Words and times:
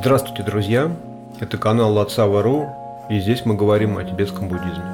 Здравствуйте, 0.00 0.44
друзья! 0.44 0.96
Это 1.40 1.58
канал 1.58 1.92
Лацава.ру, 1.92 2.68
и 3.10 3.18
здесь 3.18 3.44
мы 3.44 3.56
говорим 3.56 3.98
о 3.98 4.04
тибетском 4.04 4.48
буддизме. 4.48 4.84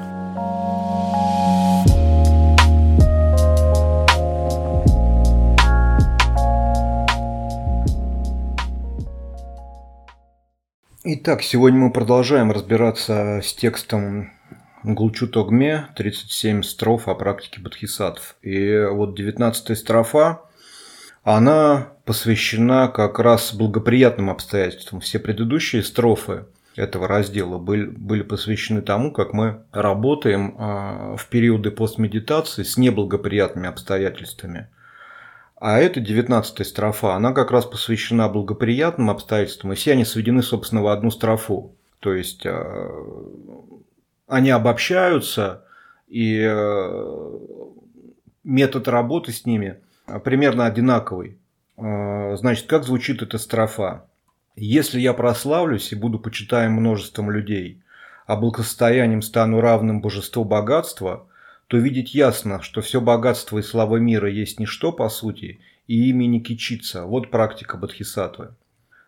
Итак, 11.03 11.43
сегодня 11.43 11.77
мы 11.77 11.91
продолжаем 11.91 12.51
разбираться 12.51 13.41
с 13.43 13.53
текстом 13.53 14.31
Гулчу 14.83 15.27
Тогме, 15.27 15.85
37 15.95 16.63
строф 16.63 17.07
о 17.07 17.13
практике 17.13 17.61
бодхисаттв. 17.61 18.37
И 18.41 18.83
вот 18.91 19.15
19 19.15 19.77
строфа, 19.77 20.41
она 21.25 21.87
посвящена 22.05 22.87
как 22.87 23.17
раз 23.17 23.53
благоприятным 23.53 24.29
обстоятельствам. 24.29 25.01
Все 25.01 25.17
предыдущие 25.17 25.81
строфы 25.81 26.45
этого 26.75 27.07
раздела 27.07 27.57
были, 27.57 27.87
были 27.87 28.21
посвящены 28.21 28.83
тому, 28.83 29.11
как 29.11 29.33
мы 29.33 29.63
работаем 29.71 30.55
а, 30.57 31.15
в 31.17 31.27
периоды 31.27 31.71
постмедитации 31.71 32.61
с 32.61 32.77
неблагоприятными 32.77 33.67
обстоятельствами. 33.67 34.67
А 35.55 35.79
эта 35.79 35.99
19 35.99 36.67
строфа, 36.67 37.15
она 37.15 37.33
как 37.33 37.49
раз 37.49 37.65
посвящена 37.65 38.29
благоприятным 38.29 39.09
обстоятельствам, 39.09 39.73
и 39.73 39.75
все 39.75 39.93
они 39.93 40.05
сведены, 40.05 40.43
собственно, 40.43 40.83
в 40.83 40.87
одну 40.89 41.09
строфу. 41.09 41.75
То 42.01 42.13
есть 42.13 42.45
а, 42.45 42.91
они 44.27 44.51
обобщаются, 44.51 45.65
и 46.07 46.45
а, 46.47 47.39
метод 48.43 48.87
работы 48.87 49.31
с 49.31 49.47
ними 49.47 49.79
примерно 50.23 50.65
одинаковый. 50.65 51.37
А, 51.77 52.35
значит, 52.35 52.67
как 52.67 52.83
звучит 52.83 53.21
эта 53.21 53.37
строфа? 53.37 54.05
«Если 54.55 54.99
я 54.99 55.13
прославлюсь 55.13 55.91
и 55.91 55.95
буду 55.95 56.17
почитаем 56.17 56.73
множеством 56.73 57.29
людей, 57.29 57.81
а 58.25 58.35
благосостоянием 58.37 59.21
стану 59.21 59.61
равным 59.61 60.01
божеству 60.01 60.45
богатства, 60.45 61.27
то 61.67 61.77
видеть 61.77 62.13
ясно, 62.13 62.61
что 62.61 62.81
все 62.81 63.01
богатство 63.01 63.57
и 63.57 63.63
слава 63.63 63.97
мира 63.97 64.29
есть 64.29 64.59
ничто 64.59 64.91
по 64.91 65.09
сути, 65.09 65.59
и 65.87 66.09
ими 66.09 66.25
не 66.25 66.39
кичиться. 66.39 67.05
Вот 67.05 67.31
практика 67.31 67.77
Бодхисаттвы. 67.77 68.53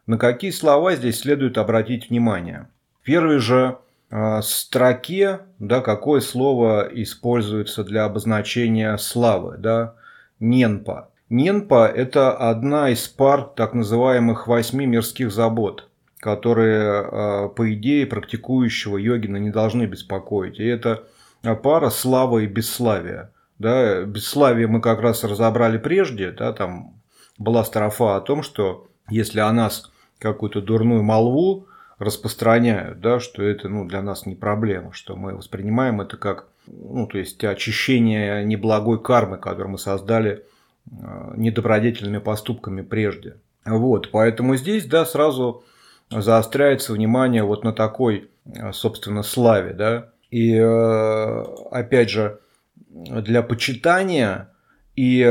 На 0.06 0.18
какие 0.18 0.52
слова 0.52 0.96
здесь 0.96 1.20
следует 1.20 1.58
обратить 1.58 2.10
внимание? 2.10 2.70
В 3.02 3.06
первой 3.06 3.40
же 3.40 3.78
э, 4.10 4.42
строке, 4.42 5.42
да, 5.60 5.82
какое 5.82 6.22
слово 6.22 6.88
используется 6.92 7.84
для 7.84 8.06
обозначения 8.06 8.96
славы, 8.98 9.58
да, 9.58 9.96
ненпа. 10.40 11.10
Ненпа– 11.30 11.88
это 11.96 12.32
одна 12.32 12.90
из 12.90 13.08
пар 13.08 13.44
так 13.44 13.74
называемых 13.74 14.48
восьми 14.48 14.86
мирских 14.86 15.32
забот, 15.32 15.90
которые, 16.20 16.82
а, 16.84 17.48
по 17.50 17.74
идее, 17.74 18.06
практикующего 18.06 18.98
йогина 18.98 19.38
не 19.38 19.50
должны 19.50 19.86
беспокоить. 19.86 20.60
И 20.60 20.66
это 20.66 21.04
пара 21.64 21.90
слава 21.90 22.40
и 22.40 22.48
бесславия. 22.48 23.32
Да, 23.60 24.04
бесславие 24.04 24.68
мы 24.68 24.82
как 24.82 25.02
раз 25.02 25.24
разобрали 25.24 25.78
прежде, 25.78 26.32
да, 26.32 26.54
там 26.54 26.94
была 27.38 27.64
строфа 27.64 28.16
о 28.16 28.22
том, 28.22 28.44
что 28.44 28.88
если 29.10 29.40
о 29.40 29.52
нас 29.52 29.92
какую-то 30.20 30.62
дурную 30.62 31.04
молву 31.04 31.68
распространяют, 31.98 33.02
да, 33.02 33.20
что 33.20 33.44
это 33.44 33.70
ну, 33.70 33.86
для 33.86 34.02
нас 34.02 34.26
не 34.26 34.36
проблема, 34.36 34.94
что 34.94 35.16
мы 35.16 35.36
воспринимаем 35.36 36.02
это 36.02 36.18
как 36.18 36.48
ну, 36.68 37.08
то 37.08 37.18
есть 37.18 37.44
очищение 37.44 38.44
неблагой 38.44 39.02
кармы, 39.02 39.38
которую 39.38 39.72
мы 39.72 39.78
создали 39.78 40.44
Э, 40.90 41.34
недобродетельными 41.36 42.20
поступками 42.20 42.82
прежде. 42.82 43.36
Вот, 43.66 44.10
поэтому 44.12 44.56
здесь, 44.56 44.86
да, 44.86 45.06
сразу 45.06 45.66
заостряется 46.10 46.94
внимание 46.94 47.44
вот 47.44 47.66
на 47.66 47.74
такой, 47.74 48.30
э, 48.46 48.72
собственно, 48.72 49.22
славе, 49.22 49.74
да. 49.74 50.12
И, 50.32 50.56
э, 50.56 51.44
опять 51.72 52.10
же, 52.10 52.40
для 52.90 53.44
почитания 53.44 54.50
и 54.96 55.24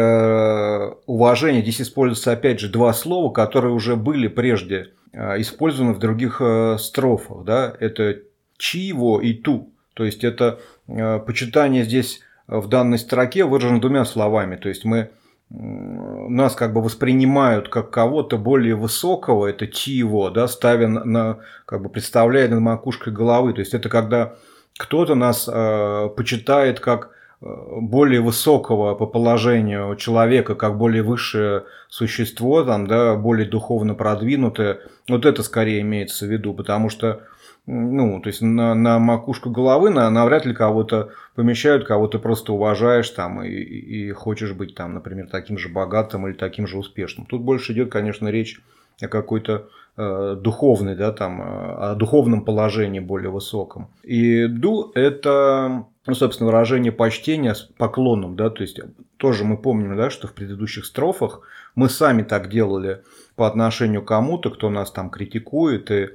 уважения 1.06 1.62
здесь 1.62 1.80
используются, 1.80 2.30
опять 2.30 2.60
же, 2.60 2.68
два 2.68 2.92
слова, 2.92 3.32
которые 3.32 3.72
уже 3.72 3.96
были 3.96 4.28
прежде 4.28 4.92
использованы 5.12 5.94
в 5.94 5.98
других 5.98 6.40
строфах, 6.78 7.44
да. 7.44 7.74
Это 7.80 8.20
чиво 8.58 9.20
и 9.20 9.34
ту. 9.34 9.72
То 9.94 10.04
есть, 10.04 10.22
это 10.22 10.60
почитание 10.86 11.84
здесь 11.84 12.20
в 12.46 12.68
данной 12.68 12.98
строке 12.98 13.44
выражено 13.44 13.80
двумя 13.80 14.04
словами. 14.04 14.56
То 14.56 14.68
есть, 14.68 14.84
мы 14.84 15.10
нас 15.50 16.56
как 16.56 16.72
бы 16.72 16.82
воспринимают 16.82 17.68
как 17.68 17.90
кого-то 17.90 18.36
более 18.36 18.74
высокого, 18.74 19.46
это 19.46 19.68
чьего, 19.68 20.30
да, 20.30 20.48
ставя 20.48 20.88
на, 20.88 21.38
как 21.66 21.82
бы 21.82 21.88
представляя 21.88 22.48
над 22.48 22.60
макушкой 22.60 23.12
головы. 23.12 23.52
То 23.52 23.60
есть 23.60 23.72
это 23.72 23.88
когда 23.88 24.34
кто-то 24.76 25.14
нас 25.14 25.48
э, 25.50 26.08
почитает 26.16 26.80
как 26.80 27.10
э, 27.40 27.46
более 27.80 28.20
высокого 28.20 28.96
по 28.96 29.06
положению 29.06 29.94
человека, 29.94 30.56
как 30.56 30.76
более 30.76 31.04
высшее 31.04 31.64
существо, 31.88 32.64
там, 32.64 32.88
да, 32.88 33.14
более 33.14 33.48
духовно 33.48 33.94
продвинутое. 33.94 34.80
Вот 35.08 35.24
это 35.24 35.44
скорее 35.44 35.82
имеется 35.82 36.26
в 36.26 36.28
виду, 36.28 36.54
потому 36.54 36.90
что 36.90 37.20
ну, 37.66 38.20
то 38.20 38.28
есть 38.28 38.42
на, 38.42 38.74
на 38.74 38.98
макушку 38.98 39.50
головы 39.50 39.90
на, 39.90 40.08
навряд 40.08 40.46
ли 40.46 40.54
кого-то 40.54 41.10
помещают, 41.34 41.84
кого 41.84 42.06
то 42.06 42.18
просто 42.20 42.52
уважаешь 42.52 43.10
там 43.10 43.42
и, 43.42 43.50
и 43.50 44.12
хочешь 44.12 44.52
быть 44.52 44.74
там, 44.74 44.94
например, 44.94 45.28
таким 45.28 45.58
же 45.58 45.68
богатым 45.68 46.28
или 46.28 46.34
таким 46.34 46.66
же 46.66 46.78
успешным. 46.78 47.26
Тут 47.26 47.42
больше 47.42 47.72
идет, 47.72 47.90
конечно, 47.90 48.28
речь 48.28 48.60
о 49.00 49.08
какой-то 49.08 49.68
э, 49.96 50.36
духовной, 50.40 50.94
да, 50.94 51.10
там, 51.12 51.40
о 51.42 51.94
духовном 51.96 52.44
положении 52.44 53.00
более 53.00 53.30
высоком. 53.30 53.88
И 54.04 54.46
ду– 54.46 54.92
это, 54.94 55.86
ну, 56.06 56.14
собственно, 56.14 56.50
выражение 56.50 56.92
почтения 56.92 57.54
с 57.54 57.62
поклоном, 57.62 58.36
да, 58.36 58.48
то 58.48 58.62
есть 58.62 58.80
тоже 59.16 59.44
мы 59.44 59.56
помним, 59.56 59.96
да, 59.96 60.08
что 60.10 60.28
в 60.28 60.34
предыдущих 60.34 60.86
строфах 60.86 61.40
мы 61.74 61.88
сами 61.88 62.22
так 62.22 62.48
делали 62.48 63.02
по 63.34 63.46
отношению 63.46 64.02
к 64.02 64.08
кому-то, 64.08 64.50
кто 64.50 64.70
нас 64.70 64.90
там 64.92 65.10
критикует 65.10 65.90
и 65.90 66.10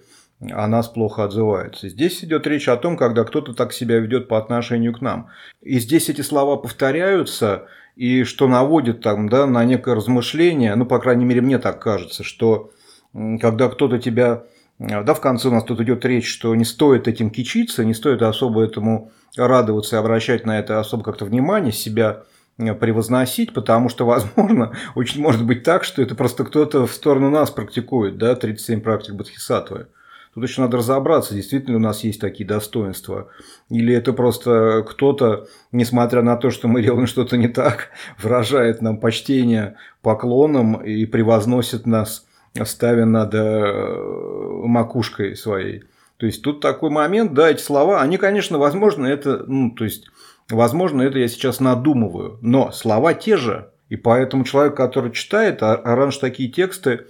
о 0.50 0.68
нас 0.68 0.88
плохо 0.88 1.24
отзываются. 1.24 1.90
Здесь 1.90 2.24
идет 2.24 2.48
речь 2.48 2.68
о 2.68 2.78
том, 2.78 2.98
когда 2.98 3.24
кто-то 3.24 3.54
так 3.54 3.74
себя 3.74 4.00
ведет 4.00 4.28
по 4.28 4.38
отношению 4.38 4.94
к 4.94 5.02
нам. 5.02 5.30
И 5.62 5.80
здесь 5.80 6.10
эти 6.10 6.22
слова 6.22 6.58
повторяются, 6.58 7.68
и 7.96 8.24
что 8.24 8.48
наводит 8.48 9.02
там, 9.02 9.30
да, 9.30 9.46
на 9.46 9.64
некое 9.66 9.96
размышление, 9.96 10.76
ну, 10.76 10.86
по 10.86 11.00
крайней 11.00 11.26
мере, 11.26 11.42
мне 11.42 11.60
так 11.60 11.82
кажется, 11.82 12.24
что 12.24 12.72
когда 13.14 13.70
кто-то 13.70 14.00
тебя 14.00 14.44
да, 14.80 15.14
в 15.14 15.22
конце 15.22 15.50
у 15.50 15.52
нас 15.52 15.64
тут 15.64 15.80
идет 15.82 16.04
речь, 16.06 16.28
что 16.28 16.56
не 16.56 16.66
стоит 16.66 17.08
этим 17.08 17.30
кичиться, 17.30 17.86
не 17.86 17.94
стоит 17.94 18.24
особо 18.24 18.64
этому 18.64 19.12
радоваться 19.38 19.96
и 19.96 20.00
обращать 20.00 20.46
на 20.46 20.58
это 20.58 20.80
особо 20.80 21.04
как-то 21.04 21.26
внимание, 21.26 21.72
себя 21.72 22.24
превозносить, 22.58 23.54
потому 23.54 23.90
что, 23.90 24.06
возможно, 24.08 24.74
очень 24.96 25.22
может 25.22 25.46
быть 25.46 25.64
так, 25.64 25.84
что 25.84 26.02
это 26.02 26.16
просто 26.16 26.44
кто-то 26.46 26.88
в 26.88 26.94
сторону 26.94 27.30
нас 27.30 27.52
практикует, 27.52 28.18
да, 28.18 28.36
37 28.36 28.82
практик 28.82 29.14
Бодхисаттвы. 29.14 29.88
Тут 30.34 30.44
еще 30.44 30.62
надо 30.62 30.78
разобраться, 30.78 31.34
действительно 31.36 31.76
у 31.76 31.82
нас 31.82 32.06
есть 32.06 32.22
такие 32.22 32.48
достоинства. 32.48 33.28
Или 33.70 33.94
это 33.94 34.14
просто 34.14 34.86
кто-то, 34.88 35.48
несмотря 35.74 36.22
на 36.22 36.38
то, 36.38 36.52
что 36.52 36.70
мы 36.70 36.82
делаем 36.82 37.08
что-то 37.08 37.36
не 37.36 37.50
так, 37.50 37.90
выражает 38.22 38.82
нам 38.82 38.98
почтение 38.98 39.76
поклоном 40.02 40.82
и 40.82 41.06
превозносит 41.06 41.86
нас, 41.86 42.26
ставя 42.64 43.06
над 43.06 43.34
э, 43.34 44.62
макушкой 44.66 45.36
своей. 45.36 45.84
То 46.16 46.28
есть 46.28 46.44
тут 46.44 46.62
такой 46.62 46.92
момент, 46.92 47.34
да, 47.34 47.50
эти 47.50 47.62
слова, 47.62 48.02
они, 48.02 48.18
конечно, 48.18 48.58
возможно, 48.58 49.08
это, 49.08 49.44
ну, 49.48 49.72
то 49.72 49.84
есть, 49.84 50.08
возможно, 50.50 51.02
это 51.02 51.18
я 51.18 51.28
сейчас 51.28 51.60
надумываю, 51.60 52.38
но 52.42 52.72
слова 52.72 53.14
те 53.14 53.38
же, 53.38 53.72
и 53.90 53.96
поэтому 53.96 54.44
человек, 54.44 54.78
который 54.78 55.12
читает, 55.12 55.64
а, 55.64 55.74
а 55.76 55.96
раньше 55.96 56.20
такие 56.20 56.50
тексты 56.50 57.08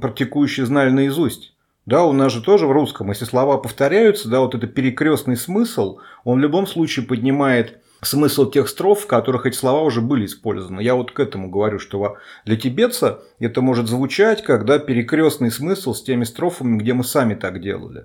практикующие 0.00 0.66
знали 0.66 0.90
наизусть. 0.90 1.54
Да, 1.88 2.04
у 2.04 2.12
нас 2.12 2.34
же 2.34 2.42
тоже 2.42 2.66
в 2.66 2.72
русском, 2.72 3.08
если 3.08 3.24
слова 3.24 3.56
повторяются, 3.56 4.28
да, 4.28 4.40
вот 4.40 4.54
это 4.54 4.66
перекрестный 4.66 5.38
смысл, 5.38 6.00
он 6.22 6.36
в 6.36 6.42
любом 6.42 6.66
случае 6.66 7.06
поднимает 7.06 7.78
смысл 8.02 8.50
тех 8.50 8.68
строф, 8.68 9.04
в 9.04 9.06
которых 9.06 9.46
эти 9.46 9.56
слова 9.56 9.80
уже 9.80 10.02
были 10.02 10.26
использованы. 10.26 10.82
Я 10.82 10.96
вот 10.96 11.12
к 11.12 11.18
этому 11.18 11.48
говорю, 11.48 11.78
что 11.78 12.18
для 12.44 12.58
тибетца 12.58 13.20
это 13.38 13.62
может 13.62 13.86
звучать, 13.88 14.42
когда 14.42 14.78
перекрестный 14.78 15.50
смысл 15.50 15.94
с 15.94 16.02
теми 16.02 16.24
строфами, 16.24 16.76
где 16.76 16.92
мы 16.92 17.04
сами 17.04 17.32
так 17.34 17.58
делали. 17.62 18.04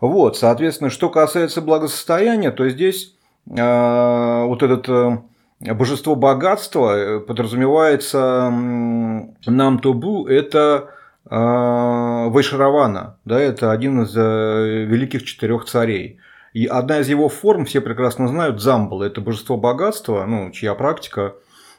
Вот, 0.00 0.36
соответственно, 0.36 0.88
что 0.88 1.10
касается 1.10 1.60
благосостояния, 1.60 2.52
то 2.52 2.68
здесь 2.68 3.16
э, 3.50 4.44
вот 4.46 4.62
это 4.62 5.24
э, 5.60 5.74
божество 5.74 6.14
богатства 6.14 6.96
э, 6.96 7.18
подразумевается 7.18 8.48
э, 8.48 9.50
нам 9.50 9.80
тобу, 9.80 10.28
это 10.28 10.90
Вайшаравана, 11.24 13.18
да, 13.24 13.40
это 13.40 13.70
один 13.70 14.02
из 14.02 14.16
э, 14.16 14.84
великих 14.84 15.24
четырех 15.24 15.64
царей. 15.64 16.18
И 16.52 16.66
одна 16.66 17.00
из 17.00 17.08
его 17.08 17.28
форм, 17.28 17.64
все 17.64 17.80
прекрасно 17.80 18.28
знают, 18.28 18.60
Замбала, 18.60 19.04
это 19.04 19.20
божество 19.20 19.56
богатства, 19.56 20.24
ну, 20.26 20.50
чья 20.50 20.74
практика 20.74 21.34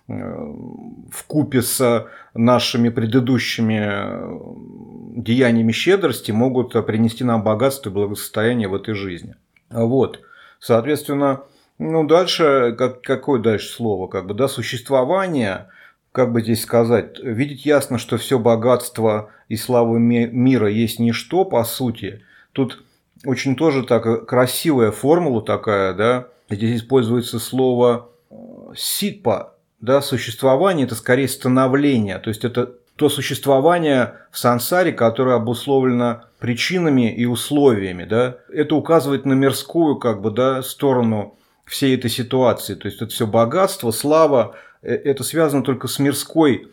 в 0.08 1.24
купе 1.28 1.62
с 1.62 2.08
нашими 2.34 2.90
предыдущими 2.90 5.22
деяниями 5.22 5.72
щедрости 5.72 6.32
могут 6.32 6.74
принести 6.86 7.24
нам 7.24 7.44
богатство 7.44 7.90
и 7.90 7.94
благосостояние 7.94 8.68
в 8.68 8.76
этой 8.76 8.96
жизни. 8.96 9.36
Вот. 9.70 10.20
Соответственно, 10.60 11.44
ну, 11.80 12.06
дальше, 12.06 12.76
как, 12.78 13.02
какое 13.02 13.42
дальше 13.42 13.70
слово? 13.70 14.08
Как 14.08 14.28
бы, 14.28 14.34
да, 14.34 14.48
существование, 14.48 15.68
как 16.14 16.32
бы 16.32 16.42
здесь 16.42 16.62
сказать, 16.62 17.20
видеть 17.20 17.66
ясно, 17.66 17.98
что 17.98 18.18
все 18.18 18.40
богатство 18.40 19.32
и 19.50 19.58
слава 19.58 19.98
мира 19.98 20.70
есть 20.70 21.00
ничто, 21.00 21.44
по 21.44 21.64
сути. 21.66 22.22
Тут 22.54 22.84
очень 23.26 23.56
тоже 23.56 23.84
так 23.84 24.26
красивая 24.28 24.92
формула 24.92 25.42
такая, 25.42 25.94
да, 25.94 26.28
здесь 26.50 26.82
используется 26.82 27.40
слово 27.40 28.10
э, 28.30 28.36
ситпа, 28.76 29.56
да, 29.82 30.02
существование– 30.02 30.86
это 30.86 30.96
скорее 30.96 31.28
становление, 31.28 32.20
то 32.20 32.30
есть 32.30 32.46
это 32.46 32.74
то 32.96 33.10
существование 33.10 34.14
в 34.32 34.38
сансаре, 34.38 34.92
которое 34.92 35.36
обусловлено 35.36 36.26
причинами 36.38 37.12
и 37.12 37.26
условиями, 37.26 38.04
да, 38.04 38.38
это 38.54 38.76
указывает 38.76 39.26
на 39.26 39.34
мирскую, 39.34 39.96
как 39.98 40.22
бы, 40.22 40.30
да, 40.30 40.62
сторону 40.62 41.40
всей 41.66 41.96
этой 41.96 42.12
ситуации. 42.12 42.76
То 42.76 42.88
есть 42.88 43.02
это 43.02 43.12
все 43.12 43.26
богатство, 43.26 43.90
слава, 43.92 44.54
э, 44.56 44.58
это 44.84 45.24
связано 45.24 45.64
только 45.64 45.88
с 45.88 46.00
мирской 46.00 46.68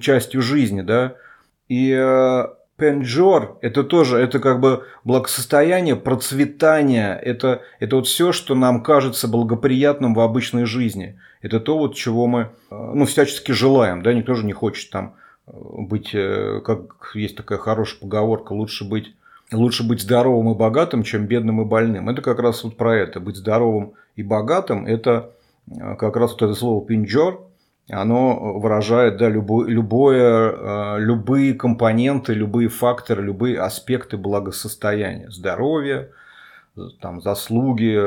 частью 0.00 0.42
жизни, 0.42 0.82
да. 0.82 1.14
И 1.68 1.90
э, 1.90 2.46
Пенджор– 2.76 3.58
это 3.60 3.84
тоже, 3.84 4.18
это 4.18 4.38
как 4.40 4.60
бы 4.60 4.84
благосостояние, 5.04 5.96
процветание, 5.96 7.18
это, 7.20 7.62
это 7.80 7.96
вот 7.96 8.06
все, 8.06 8.32
что 8.32 8.54
нам 8.54 8.82
кажется 8.82 9.28
благоприятным 9.28 10.14
в 10.14 10.20
обычной 10.20 10.64
жизни. 10.64 11.18
Это 11.40 11.60
то, 11.60 11.78
вот, 11.78 11.94
чего 11.94 12.26
мы 12.26 12.40
э, 12.40 12.46
ну, 12.70 13.06
всячески 13.06 13.52
желаем. 13.52 14.02
Да? 14.02 14.12
Никто 14.12 14.34
же 14.34 14.44
не 14.44 14.52
хочет 14.52 14.90
там 14.90 15.14
быть, 15.46 16.12
как 16.64 17.12
есть 17.14 17.36
такая 17.36 17.58
хорошая 17.58 18.00
поговорка, 18.00 18.52
лучше 18.52 18.84
быть 18.84 19.12
лучше 19.52 19.86
быть 19.86 20.00
здоровым 20.00 20.52
и 20.52 20.56
богатым, 20.58 21.02
чем 21.02 21.26
бедным 21.26 21.62
и 21.62 21.64
больным. 21.64 22.08
Это 22.08 22.22
как 22.22 22.38
раз 22.38 22.64
вот 22.64 22.76
про 22.76 22.96
это. 22.96 23.20
Быть 23.20 23.36
здоровым 23.36 23.92
и 24.16 24.22
богатым– 24.22 24.86
это 24.86 25.32
э, 25.70 25.96
как 25.96 26.16
раз 26.16 26.32
вот 26.32 26.42
это 26.42 26.54
слово 26.54 26.84
«пинджор», 26.84 27.42
оно 27.88 28.58
выражает 28.58 29.16
да, 29.16 29.28
любое, 29.28 29.68
любое, 29.68 30.52
э, 30.52 31.00
любые 31.00 31.54
компоненты, 31.54 32.32
любые 32.32 32.68
факторы, 32.68 33.22
любые 33.22 33.60
аспекты 33.60 34.16
благосостояния. 34.16 35.30
Здоровье, 35.30 36.10
там, 37.00 37.20
заслуги, 37.20 37.98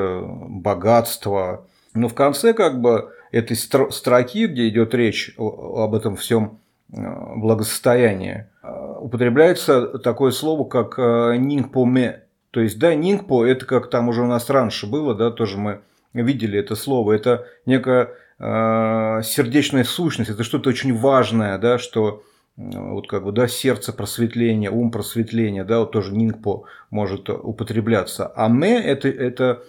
богатство. 0.62 1.66
Но 1.94 2.08
в 2.08 2.14
конце 2.14 2.54
как 2.54 2.80
бы 2.80 3.12
этой 3.32 3.58
строки, 3.58 4.48
где 4.48 4.68
идет 4.70 4.94
речь 4.96 5.36
об 5.38 5.94
этом 5.94 6.16
всем 6.16 6.60
э, 6.92 6.98
благосостоянии, 7.36 8.46
употребляется 8.64 10.00
такое 10.00 10.32
слово, 10.32 10.68
как 10.68 10.98
нингпоме. 10.98 12.24
То 12.50 12.62
есть, 12.62 12.80
да, 12.80 12.96
нингпо– 12.96 13.46
это 13.48 13.66
как 13.66 13.90
там 13.90 14.08
уже 14.08 14.24
у 14.24 14.26
нас 14.26 14.50
раньше 14.50 14.88
было, 14.88 15.14
да, 15.14 15.30
тоже 15.30 15.58
мы 15.58 15.82
видели 16.14 16.58
это 16.58 16.76
слово. 16.76 17.12
Это 17.12 17.46
некая 17.66 18.10
э, 18.40 19.22
сердечная 19.24 19.84
сущность, 19.84 20.30
это 20.30 20.44
что-то 20.44 20.70
очень 20.70 20.98
важное, 20.98 21.58
да, 21.58 21.78
что 21.78 22.24
вот 22.58 23.08
как 23.08 23.26
бы, 23.26 23.32
да, 23.32 23.48
сердце 23.48 23.92
просветления, 23.92 24.72
ум 24.72 24.92
просветления, 24.92 25.66
да, 25.66 25.80
вот 25.80 25.92
тоже 25.92 26.14
нингпо 26.14 26.64
может 26.90 27.30
употребляться. 27.30 28.28
А 28.28 28.48
ме 28.48 28.82
это, 28.82 29.10
это 29.10 29.64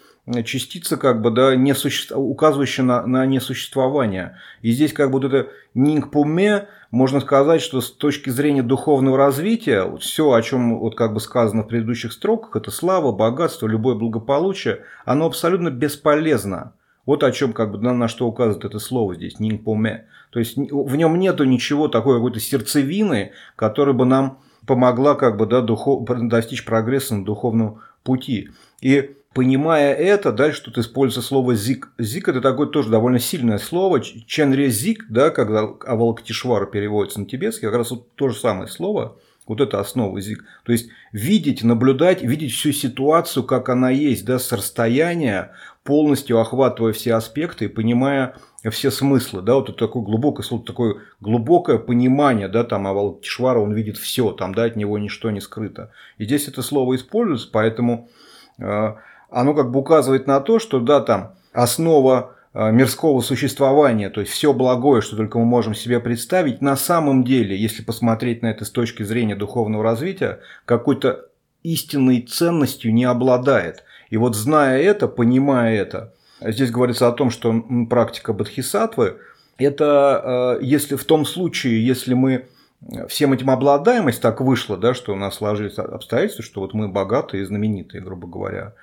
частица, 0.44 0.96
как 0.96 1.20
бы, 1.20 1.30
да, 1.30 1.56
несуще... 1.56 2.14
указывающая 2.14 2.84
на, 2.84 3.06
на 3.06 3.26
несуществование. 3.26 4.38
И 4.62 4.70
здесь, 4.70 4.92
как 4.92 5.10
бы, 5.10 5.20
вот 5.20 5.32
это 5.32 5.50
нингпуме, 5.74 6.68
можно 6.90 7.20
сказать, 7.20 7.60
что 7.60 7.80
с 7.80 7.90
точки 7.90 8.30
зрения 8.30 8.62
духовного 8.62 9.16
развития, 9.18 9.82
вот 9.82 10.02
все, 10.02 10.32
о 10.32 10.42
чем 10.42 10.78
вот 10.78 10.96
как 10.96 11.12
бы 11.12 11.20
сказано 11.20 11.62
в 11.62 11.68
предыдущих 11.68 12.12
строках, 12.12 12.54
это 12.54 12.70
слава, 12.70 13.10
богатство, 13.10 13.66
любое 13.66 13.96
благополучие, 13.96 14.82
оно 15.04 15.26
абсолютно 15.26 15.70
бесполезно. 15.70 16.72
Вот 17.06 17.22
о 17.22 17.32
чем 17.32 17.52
как 17.52 17.70
бы 17.70 17.78
на, 17.78 17.94
на 17.94 18.08
что 18.08 18.26
указывает 18.26 18.64
это 18.64 18.78
слово 18.78 19.14
здесь, 19.14 19.38
нингпоме. 19.38 20.06
То 20.30 20.40
есть 20.40 20.56
в 20.56 20.96
нем 20.96 21.18
нету 21.18 21.44
ничего 21.44 21.88
такой 21.88 22.16
какой-то 22.16 22.40
сердцевины, 22.40 23.32
которая 23.54 23.94
бы 23.94 24.04
нам 24.04 24.40
помогла 24.66 25.14
как 25.14 25.36
бы 25.38 25.46
да, 25.46 25.62
духов, 25.62 26.04
достичь 26.28 26.64
прогресса 26.64 27.14
на 27.14 27.24
духовном 27.24 27.80
пути. 28.02 28.50
И 28.80 29.16
Понимая 29.36 29.92
это, 29.92 30.32
дальше 30.32 30.62
тут 30.62 30.78
используется 30.78 31.20
слово 31.20 31.54
«зик». 31.54 31.90
«Зик»– 31.98 32.26
это 32.30 32.40
такое 32.40 32.68
тоже 32.68 32.88
довольно 32.88 33.18
сильное 33.18 33.58
слово. 33.58 34.00
«Ченре 34.00 34.70
зик», 34.70 35.04
да, 35.10 35.28
когда 35.28 35.60
Авалактишвара 35.84 36.64
переводится 36.64 37.20
на 37.20 37.26
тибетский, 37.26 37.68
как 37.68 37.76
раз 37.76 37.90
вот 37.90 38.14
то 38.14 38.30
же 38.30 38.38
самое 38.38 38.66
слово. 38.66 39.18
Вот 39.46 39.60
это 39.60 39.78
основа 39.78 40.18
зик. 40.22 40.42
То 40.64 40.72
есть 40.72 40.88
видеть, 41.12 41.62
наблюдать, 41.62 42.22
видеть 42.22 42.52
всю 42.52 42.72
ситуацию, 42.72 43.44
как 43.44 43.68
она 43.68 43.90
есть, 43.90 44.24
да, 44.24 44.38
с 44.38 44.50
расстояния, 44.52 45.52
полностью 45.86 46.40
охватывая 46.40 46.92
все 46.92 47.14
аспекты 47.14 47.66
и 47.66 47.68
понимая 47.68 48.34
все 48.70 48.90
смыслы, 48.90 49.42
да, 49.42 49.54
вот 49.54 49.68
это 49.68 49.78
такое 49.78 50.02
глубокое 50.02 50.44
слово, 50.44 50.64
такое 50.64 50.96
глубокое 51.20 51.78
понимание, 51.78 52.48
да, 52.48 52.64
там 52.64 52.86
Авалактишвара, 52.86 53.60
он 53.60 53.72
видит 53.72 53.96
все, 53.96 54.32
там, 54.32 54.54
да, 54.54 54.64
от 54.64 54.76
него 54.76 54.98
ничто 54.98 55.30
не 55.30 55.40
скрыто. 55.40 55.92
И 56.18 56.24
здесь 56.24 56.48
это 56.48 56.62
слово 56.62 56.96
используется, 56.96 57.48
поэтому 57.52 58.08
э, 58.58 58.94
оно 59.30 59.54
как 59.54 59.70
бы 59.70 59.80
указывает 59.80 60.26
на 60.26 60.40
то, 60.40 60.58
что 60.58 60.80
да, 60.80 61.00
там 61.00 61.34
основа 61.52 62.34
э, 62.54 62.72
мирского 62.72 63.20
существования, 63.20 64.10
то 64.10 64.20
есть 64.20 64.32
все 64.32 64.52
благое, 64.52 65.00
что 65.00 65.16
только 65.16 65.38
мы 65.38 65.44
можем 65.44 65.74
себе 65.74 66.00
представить, 66.00 66.60
на 66.60 66.76
самом 66.76 67.22
деле, 67.22 67.56
если 67.56 67.82
посмотреть 67.82 68.42
на 68.42 68.48
это 68.48 68.64
с 68.64 68.70
точки 68.70 69.04
зрения 69.04 69.36
духовного 69.36 69.84
развития, 69.84 70.40
какой-то 70.64 71.26
истинной 71.62 72.22
ценностью 72.22 72.92
не 72.92 73.04
обладает. 73.04 73.84
И 74.10 74.16
вот 74.16 74.36
зная 74.36 74.80
это, 74.80 75.08
понимая 75.08 75.76
это, 75.76 76.14
здесь 76.40 76.70
говорится 76.70 77.08
о 77.08 77.12
том, 77.12 77.30
что 77.30 77.64
практика 77.88 78.32
бодхисаттвы– 78.32 79.18
это 79.58 80.58
э, 80.60 80.64
если 80.64 80.96
в 80.96 81.04
том 81.04 81.24
случае, 81.24 81.84
если 81.84 82.14
мы 82.14 82.46
всем 83.08 83.32
этим 83.32 83.50
обладаем, 83.50 84.06
если 84.06 84.20
так 84.20 84.40
вышло, 84.40 84.76
да, 84.76 84.94
что 84.94 85.12
у 85.12 85.16
нас 85.16 85.36
сложились 85.36 85.78
обстоятельства, 85.78 86.44
что 86.44 86.60
вот 86.60 86.74
мы 86.74 86.88
богатые 86.88 87.42
и 87.42 87.46
знаменитые, 87.46 88.02
грубо 88.02 88.28
говоря, 88.28 88.74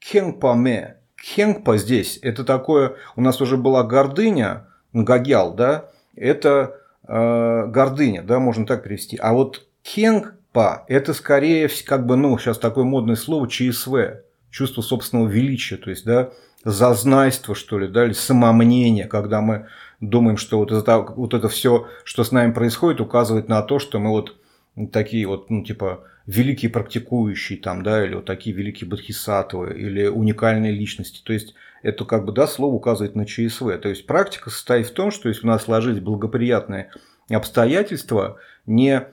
Кхенгпаме. 0.00 0.96
Кхенгпа 1.16 1.76
здесь– 1.76 2.18
это 2.22 2.44
такое, 2.44 2.96
у 3.14 3.20
нас 3.20 3.40
уже 3.40 3.56
была 3.56 3.84
гордыня, 3.84 4.66
Гагял, 4.92 5.54
да, 5.54 5.86
это 6.16 6.80
э, 7.06 7.66
гордыня, 7.66 8.22
да, 8.22 8.40
можно 8.40 8.66
так 8.66 8.82
перевести. 8.82 9.16
А 9.18 9.32
вот 9.32 9.64
Кхенгпа– 9.84 10.84
это 10.88 11.14
скорее, 11.14 11.68
как 11.86 12.06
бы, 12.06 12.16
ну, 12.16 12.36
сейчас 12.38 12.58
такое 12.58 12.84
модное 12.84 13.16
слово 13.16 13.48
ЧСВ, 13.48 14.22
чувство 14.52 14.82
собственного 14.82 15.26
величия, 15.26 15.76
то 15.76 15.90
есть, 15.90 16.04
да, 16.04 16.30
зазнайство, 16.64 17.56
что 17.56 17.78
ли, 17.78 17.88
да, 17.88 18.04
или 18.04 18.12
самомнение, 18.12 19.06
когда 19.06 19.40
мы 19.40 19.66
думаем, 20.00 20.36
что 20.36 20.58
вот 20.58 20.70
это, 20.70 20.98
вот 21.00 21.34
это 21.34 21.48
все, 21.48 21.88
что 22.04 22.22
с 22.22 22.30
нами 22.30 22.52
происходит, 22.52 23.00
указывает 23.00 23.48
на 23.48 23.62
то, 23.62 23.80
что 23.80 23.98
мы 23.98 24.10
вот 24.10 24.36
такие 24.92 25.26
вот, 25.26 25.50
ну, 25.50 25.64
типа, 25.64 26.04
великие 26.26 26.70
практикующие 26.70 27.58
там, 27.58 27.82
да, 27.82 28.04
или 28.04 28.14
вот 28.14 28.26
такие 28.26 28.54
великие 28.54 28.88
бодхисаттвы, 28.88 29.74
или 29.76 30.06
уникальные 30.06 30.72
личности. 30.72 31.20
То 31.24 31.32
есть, 31.32 31.54
это 31.82 32.04
как 32.04 32.24
бы, 32.24 32.32
да, 32.32 32.46
слово 32.46 32.74
указывает 32.74 33.16
на 33.16 33.26
ЧСВ. 33.26 33.76
То 33.78 33.88
есть, 33.88 34.06
практика 34.06 34.50
состоит 34.50 34.86
в 34.86 34.92
том, 34.92 35.10
что 35.10 35.28
если 35.28 35.46
у 35.46 35.50
нас 35.50 35.64
сложились 35.64 36.00
благоприятные 36.00 36.90
обстоятельства, 37.28 38.38
не 38.66 39.08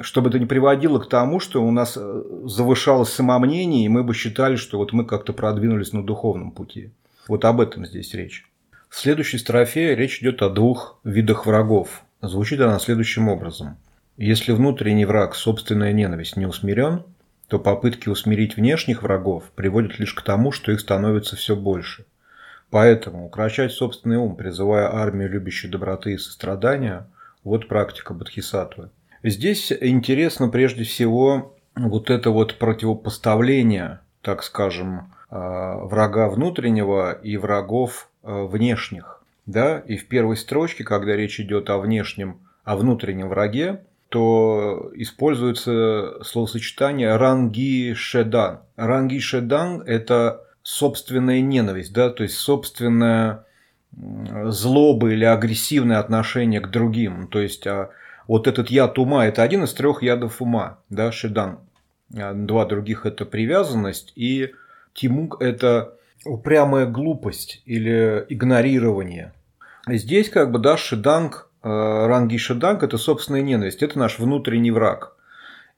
чтобы 0.00 0.30
это 0.30 0.38
не 0.38 0.46
приводило 0.46 0.98
к 0.98 1.08
тому, 1.08 1.40
что 1.40 1.64
у 1.64 1.70
нас 1.70 1.96
э, 1.96 2.22
завышалось 2.44 3.12
самомнение, 3.12 3.86
и 3.86 3.88
мы 3.88 4.02
бы 4.02 4.14
считали, 4.14 4.56
что 4.56 4.78
вот 4.78 4.92
мы 4.92 5.04
как-то 5.04 5.32
продвинулись 5.32 5.92
на 5.92 6.04
духовном 6.04 6.50
пути. 6.50 6.90
Вот 7.28 7.44
об 7.44 7.60
этом 7.60 7.86
здесь 7.86 8.14
речь. 8.14 8.50
В 8.88 8.96
следующей 8.96 9.38
строфе 9.38 9.94
речь 9.94 10.20
идет 10.20 10.42
о 10.42 10.50
двух 10.50 10.98
видах 11.04 11.46
врагов. 11.46 12.02
Звучит 12.20 12.60
она 12.60 12.78
следующим 12.78 13.28
образом– 13.28 13.76
если 14.20 14.50
внутренний 14.50 15.04
враг, 15.04 15.36
собственная 15.36 15.92
ненависть, 15.92 16.36
не 16.36 16.44
усмирен, 16.44 17.04
то 17.46 17.60
попытки 17.60 18.08
усмирить 18.08 18.56
внешних 18.56 19.04
врагов 19.04 19.44
приводят 19.54 20.00
лишь 20.00 20.12
к 20.12 20.22
тому, 20.22 20.50
что 20.50 20.72
их 20.72 20.80
становится 20.80 21.36
все 21.36 21.54
больше. 21.54 22.04
Поэтому 22.70 23.26
укрощать 23.26 23.70
собственный 23.70 24.16
ум, 24.16 24.34
призывая 24.34 24.92
армию 24.92 25.30
любящей 25.30 25.68
доброты 25.68 26.14
и 26.14 26.18
сострадания– 26.18 27.06
вот 27.44 27.68
практика 27.68 28.12
бодхисаттвы. 28.12 28.90
Здесь 29.22 29.72
интересно 29.72 30.48
прежде 30.48 30.84
всего 30.84 31.56
вот 31.74 32.10
это 32.10 32.30
вот 32.30 32.58
противопоставление, 32.58 34.00
так 34.22 34.42
скажем, 34.42 35.12
а, 35.30 35.76
врага 35.84 36.28
внутреннего 36.28 37.12
и 37.12 37.36
врагов 37.36 38.08
а, 38.22 38.44
внешних. 38.44 39.22
Да? 39.46 39.78
И 39.80 39.96
в 39.96 40.08
первой 40.08 40.36
строчке, 40.36 40.84
когда 40.84 41.16
речь 41.16 41.40
идет 41.40 41.70
о 41.70 41.78
внешнем, 41.78 42.38
о 42.64 42.76
внутреннем 42.76 43.28
враге, 43.28 43.82
то 44.08 44.90
используется 44.94 46.22
словосочетание 46.24 47.16
ранги 47.16 47.92
шедан. 47.94 48.60
Ранги 48.76 49.18
шедан– 49.18 49.82
это 49.86 50.44
собственная 50.62 51.40
ненависть, 51.40 51.92
да, 51.92 52.10
то 52.10 52.22
есть 52.22 52.36
собственная 52.36 53.44
злобы 53.92 55.14
или 55.14 55.24
агрессивное 55.24 55.98
отношение 55.98 56.60
к 56.60 56.70
другим. 56.70 57.26
То 57.28 57.40
есть 57.40 57.66
а, 57.66 57.90
вот 58.28 58.46
этот 58.46 58.70
яд 58.70 58.98
ума– 58.98 59.26
это 59.28 59.42
один 59.42 59.64
из 59.64 59.72
трех 59.72 60.02
ядов 60.02 60.40
ума, 60.40 60.78
да, 60.90 61.10
шидан. 61.10 61.60
А 62.14 62.34
два 62.34 62.66
других– 62.66 63.00
это 63.06 63.24
привязанность, 63.24 64.12
и 64.14 64.52
тимук– 64.92 65.38
это 65.40 65.94
упрямая 66.24 66.86
глупость 66.86 67.62
или 67.64 68.24
игнорирование. 68.28 69.32
Здесь 69.88 70.28
как 70.28 70.52
бы, 70.52 70.58
да, 70.58 70.76
шиданг, 70.76 71.48
э, 71.62 71.68
ранги 71.68 72.36
шиданг– 72.36 72.82
это 72.84 72.98
собственная 72.98 73.40
ненависть, 73.40 73.82
это 73.82 73.98
наш 73.98 74.18
внутренний 74.18 74.72
враг. 74.72 75.16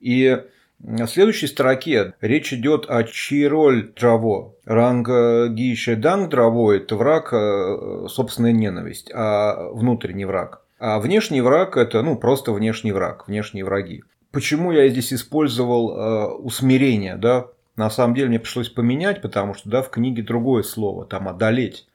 И 0.00 0.42
в 0.80 1.07
следующей 1.07 1.47
строке 1.47 2.14
речь 2.21 2.52
идет 2.52 2.87
о 2.88 3.04
Чироль 3.04 3.92
Драво. 3.92 4.54
Ранг 4.64 5.09
Ги 5.52 5.76
Шеданг 5.76 6.30
Драво– 6.30 6.73
это 6.76 6.97
враг, 6.97 7.33
э, 7.33 8.07
собственная 8.09 8.52
ненависть, 8.52 9.12
а 9.14 9.69
внутренний 9.73 10.25
враг. 10.25 10.62
А 10.80 10.99
внешний 10.99 11.42
враг– 11.42 11.76
это 11.78 12.02
ну, 12.02 12.16
просто 12.16 12.52
внешний 12.52 12.92
враг, 12.92 13.28
внешние 13.28 13.66
враги. 13.66 14.02
Почему 14.32 14.72
я 14.72 14.88
здесь 14.88 15.12
использовал 15.12 15.90
э, 15.90 16.26
усмирение? 16.38 17.16
Да? 17.16 17.49
На 17.76 17.90
самом 17.90 18.14
деле 18.14 18.28
мне 18.28 18.40
пришлось 18.40 18.70
поменять, 18.70 19.20
потому 19.20 19.52
что 19.52 19.68
да, 19.68 19.82
в 19.82 19.90
книге 19.90 20.22
другое 20.22 20.62
слово, 20.62 21.04
там 21.04 21.28
«одолеть». 21.28 21.87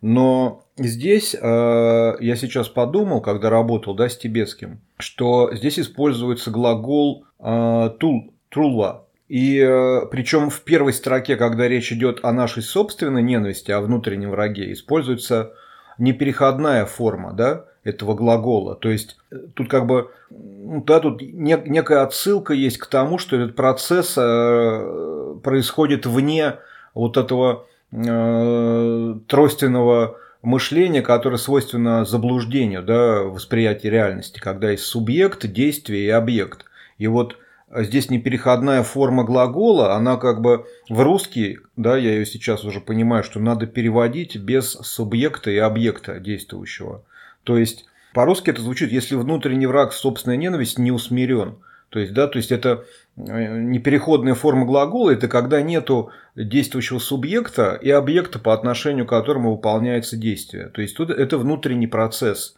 Но 0.00 0.64
здесь 0.76 1.34
э, 1.34 1.38
я 1.40 2.36
сейчас 2.36 2.68
подумал, 2.68 3.20
когда 3.20 3.50
работал 3.50 3.94
да, 3.94 4.08
с 4.08 4.18
тибетским, 4.18 4.80
что 4.98 5.54
здесь 5.54 5.78
используется 5.78 6.50
глагол 6.50 7.24
э, 7.38 7.90
тул, 8.00 8.34
трулва. 8.48 9.06
И 9.28 9.58
э, 9.58 10.06
причем 10.10 10.50
в 10.50 10.60
первой 10.62 10.92
строке, 10.92 11.36
когда 11.36 11.68
речь 11.68 11.92
идет 11.92 12.20
о 12.22 12.32
нашей 12.32 12.62
собственной 12.62 13.22
ненависти, 13.22 13.70
о 13.70 13.80
внутреннем 13.80 14.30
враге, 14.30 14.72
используется 14.72 15.54
непереходная 15.98 16.84
форма 16.84 17.32
да, 17.32 17.66
этого 17.84 18.14
глагола. 18.14 18.74
То 18.74 18.90
есть 18.90 19.16
э, 19.30 19.36
тут 19.54 19.68
как 19.68 19.86
бы 19.86 20.10
да, 20.30 21.00
тут 21.00 21.20
некая 21.22 22.02
отсылка 22.02 22.54
есть 22.54 22.78
к 22.78 22.86
тому, 22.86 23.18
что 23.18 23.36
этот 23.36 23.54
процесс 23.54 24.14
э, 24.16 25.34
происходит 25.42 26.06
вне 26.06 26.56
вот 26.94 27.16
этого 27.16 27.66
Э, 27.94 29.14
тройственного 29.28 30.16
мышления, 30.42 31.00
которое 31.00 31.36
свойственно 31.36 32.04
заблуждению, 32.04 32.82
да, 32.82 33.22
восприятия 33.22 33.88
реальности, 33.88 34.40
когда 34.40 34.72
есть 34.72 34.82
субъект, 34.82 35.46
действие 35.46 36.06
и 36.06 36.08
объект. 36.08 36.64
И 36.98 37.06
вот 37.06 37.36
здесь 37.72 38.10
непереходная 38.10 38.82
форма 38.82 39.22
глагола, 39.22 39.94
она 39.94 40.16
как 40.16 40.40
бы 40.40 40.66
в 40.88 41.00
русский, 41.02 41.60
да, 41.76 41.96
я 41.96 42.14
ее 42.14 42.26
сейчас 42.26 42.64
уже 42.64 42.80
понимаю, 42.80 43.22
что 43.22 43.38
надо 43.38 43.66
переводить 43.68 44.36
без 44.36 44.72
субъекта 44.72 45.52
и 45.52 45.58
объекта 45.58 46.18
действующего. 46.18 47.04
То 47.44 47.56
есть 47.56 47.86
по-русски 48.12 48.50
это 48.50 48.62
звучит, 48.62 48.90
если 48.90 49.14
внутренний 49.14 49.66
враг 49.66 49.92
собственная 49.92 50.36
ненависть 50.36 50.78
не 50.78 50.90
усмирен– 50.90 51.56
то 51.94 52.00
есть, 52.00 52.12
да, 52.12 52.26
то 52.26 52.38
есть 52.38 52.50
это 52.50 52.86
э, 53.16 53.60
непереходная 53.60 54.34
форма 54.34 54.66
глагола, 54.66 55.10
это 55.10 55.28
когда 55.28 55.62
нету 55.62 56.10
действующего 56.34 56.98
субъекта 56.98 57.78
и 57.80 57.88
объекта, 57.88 58.40
по 58.40 58.52
отношению 58.52 59.06
к 59.06 59.10
которому 59.10 59.52
выполняется 59.52 60.16
действие. 60.16 60.70
То 60.70 60.82
есть 60.82 60.96
тут 60.96 61.10
это 61.10 61.38
внутренний 61.38 61.86
процесс. 61.86 62.56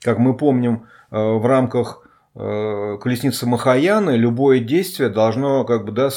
Как 0.00 0.16
мы 0.16 0.34
помним, 0.34 0.86
э, 1.10 1.18
в 1.18 1.44
рамках 1.44 2.08
э, 2.34 2.96
колесницы 3.02 3.44
Махаяны 3.44 4.12
любое 4.12 4.60
действие 4.60 5.10
должно 5.10 5.64
как 5.64 5.84
бы, 5.84 5.92
да, 5.92 6.08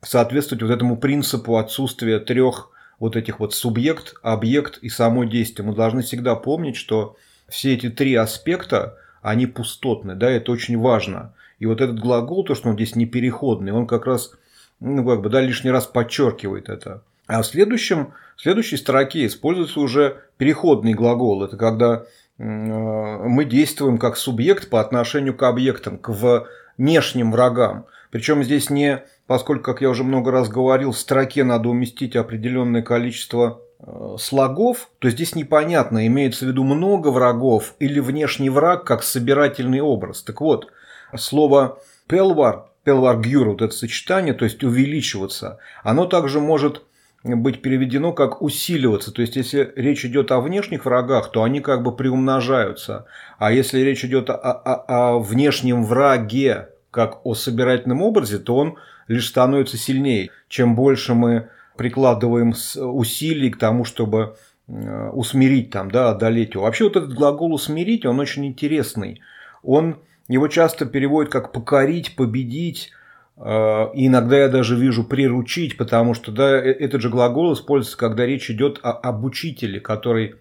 соответствовать 0.00 0.62
вот 0.62 0.70
этому 0.70 0.96
принципу 0.96 1.56
отсутствия 1.56 2.20
трех 2.20 2.70
вот 2.98 3.16
этих 3.16 3.40
вот 3.40 3.54
субъект, 3.54 4.14
объект 4.22 4.78
и 4.78 4.88
само 4.88 5.24
действие. 5.24 5.66
Мы 5.66 5.74
должны 5.74 6.02
всегда 6.02 6.34
помнить, 6.34 6.76
что 6.76 7.16
все 7.48 7.74
эти 7.74 7.90
три 7.90 8.14
аспекта, 8.14 8.98
они 9.22 9.46
пустотны, 9.46 10.14
да, 10.14 10.30
это 10.30 10.52
очень 10.52 10.78
важно. 10.78 11.34
И 11.58 11.66
вот 11.66 11.80
этот 11.80 11.98
глагол, 11.98 12.44
то, 12.44 12.54
что 12.54 12.68
он 12.68 12.74
здесь 12.74 12.96
не 12.96 13.06
переходный, 13.06 13.72
он 13.72 13.86
как 13.86 14.06
раз, 14.06 14.32
ну, 14.80 15.04
как 15.06 15.22
бы, 15.22 15.30
да, 15.30 15.40
лишний 15.40 15.70
раз 15.70 15.86
подчеркивает 15.86 16.68
это. 16.68 17.02
А 17.26 17.42
в, 17.42 17.46
следующем, 17.46 18.12
в 18.36 18.42
следующей 18.42 18.76
строке 18.76 19.26
используется 19.26 19.80
уже 19.80 20.22
переходный 20.36 20.94
глагол. 20.94 21.42
Это 21.44 21.56
когда 21.56 22.04
мы 22.38 23.44
действуем 23.46 23.98
как 23.98 24.16
субъект 24.16 24.68
по 24.68 24.80
отношению 24.80 25.34
к 25.34 25.42
объектам, 25.42 25.98
к 25.98 26.10
внешним 26.76 27.32
врагам. 27.32 27.86
Причем 28.10 28.44
здесь 28.44 28.70
не, 28.70 29.02
поскольку, 29.26 29.64
как 29.64 29.80
я 29.80 29.90
уже 29.90 30.04
много 30.04 30.30
раз 30.30 30.48
говорил, 30.48 30.92
в 30.92 30.98
строке 30.98 31.44
надо 31.44 31.68
уместить 31.68 32.16
определенное 32.16 32.82
количество 32.82 33.60
э, 33.80 34.16
слогов, 34.18 34.88
то 34.98 35.10
здесь 35.10 35.34
непонятно, 35.34 36.06
имеется 36.06 36.44
в 36.44 36.48
виду 36.48 36.64
много 36.64 37.08
врагов 37.08 37.74
или 37.78 38.00
внешний 38.00 38.50
враг 38.50 38.84
как 38.84 39.02
собирательный 39.02 39.80
образ. 39.80 40.22
Так 40.22 40.40
вот, 40.40 40.68
слово 41.16 41.78
пелвар, 42.08 42.66
пелвар 42.84 43.20
гюр, 43.20 43.50
вот 43.50 43.62
это 43.62 43.74
сочетание, 43.74 44.34
то 44.34 44.44
есть 44.44 44.62
увеличиваться, 44.62 45.58
оно 45.82 46.06
также 46.06 46.40
может 46.40 46.82
быть 47.24 47.60
переведено 47.60 48.12
как 48.12 48.40
усиливаться. 48.40 49.12
То 49.12 49.22
есть, 49.22 49.34
если 49.34 49.72
речь 49.74 50.04
идет 50.04 50.30
о 50.30 50.40
внешних 50.40 50.84
врагах, 50.84 51.32
то 51.32 51.42
они 51.42 51.60
как 51.60 51.82
бы 51.82 51.90
приумножаются. 51.94 53.06
А 53.38 53.50
если 53.50 53.80
речь 53.80 54.04
идет 54.04 54.30
о, 54.30 54.34
о, 54.34 55.14
о 55.16 55.18
внешнем 55.18 55.84
враге, 55.84 56.68
как 56.92 57.26
о 57.26 57.34
собирательном 57.34 58.00
образе, 58.02 58.38
то 58.38 58.56
он 58.56 58.76
лишь 59.08 59.28
становится 59.28 59.76
сильнее. 59.76 60.30
Чем 60.48 60.74
больше 60.74 61.14
мы 61.14 61.48
прикладываем 61.76 62.54
усилий 62.76 63.50
к 63.50 63.58
тому, 63.58 63.84
чтобы 63.84 64.36
э, 64.68 65.08
усмирить, 65.10 65.70
там, 65.70 65.90
да, 65.90 66.10
одолеть 66.10 66.54
его. 66.54 66.64
Вообще 66.64 66.84
вот 66.84 66.96
этот 66.96 67.14
глагол 67.14 67.52
усмирить, 67.52 68.06
он 68.06 68.18
очень 68.18 68.46
интересный. 68.46 69.20
Он 69.62 69.98
его 70.28 70.48
часто 70.48 70.86
переводят 70.86 71.30
как 71.30 71.52
покорить, 71.52 72.16
победить. 72.16 72.90
Э, 73.36 73.88
и 73.94 74.06
иногда 74.06 74.38
я 74.38 74.48
даже 74.48 74.76
вижу 74.76 75.04
приручить, 75.04 75.76
потому 75.76 76.14
что 76.14 76.32
да, 76.32 76.56
э, 76.56 76.72
этот 76.72 77.02
же 77.02 77.10
глагол 77.10 77.52
используется, 77.52 77.98
когда 77.98 78.26
речь 78.26 78.50
идет 78.50 78.80
о, 78.82 78.92
об 78.92 79.24
учителе, 79.24 79.80
который 79.80 80.36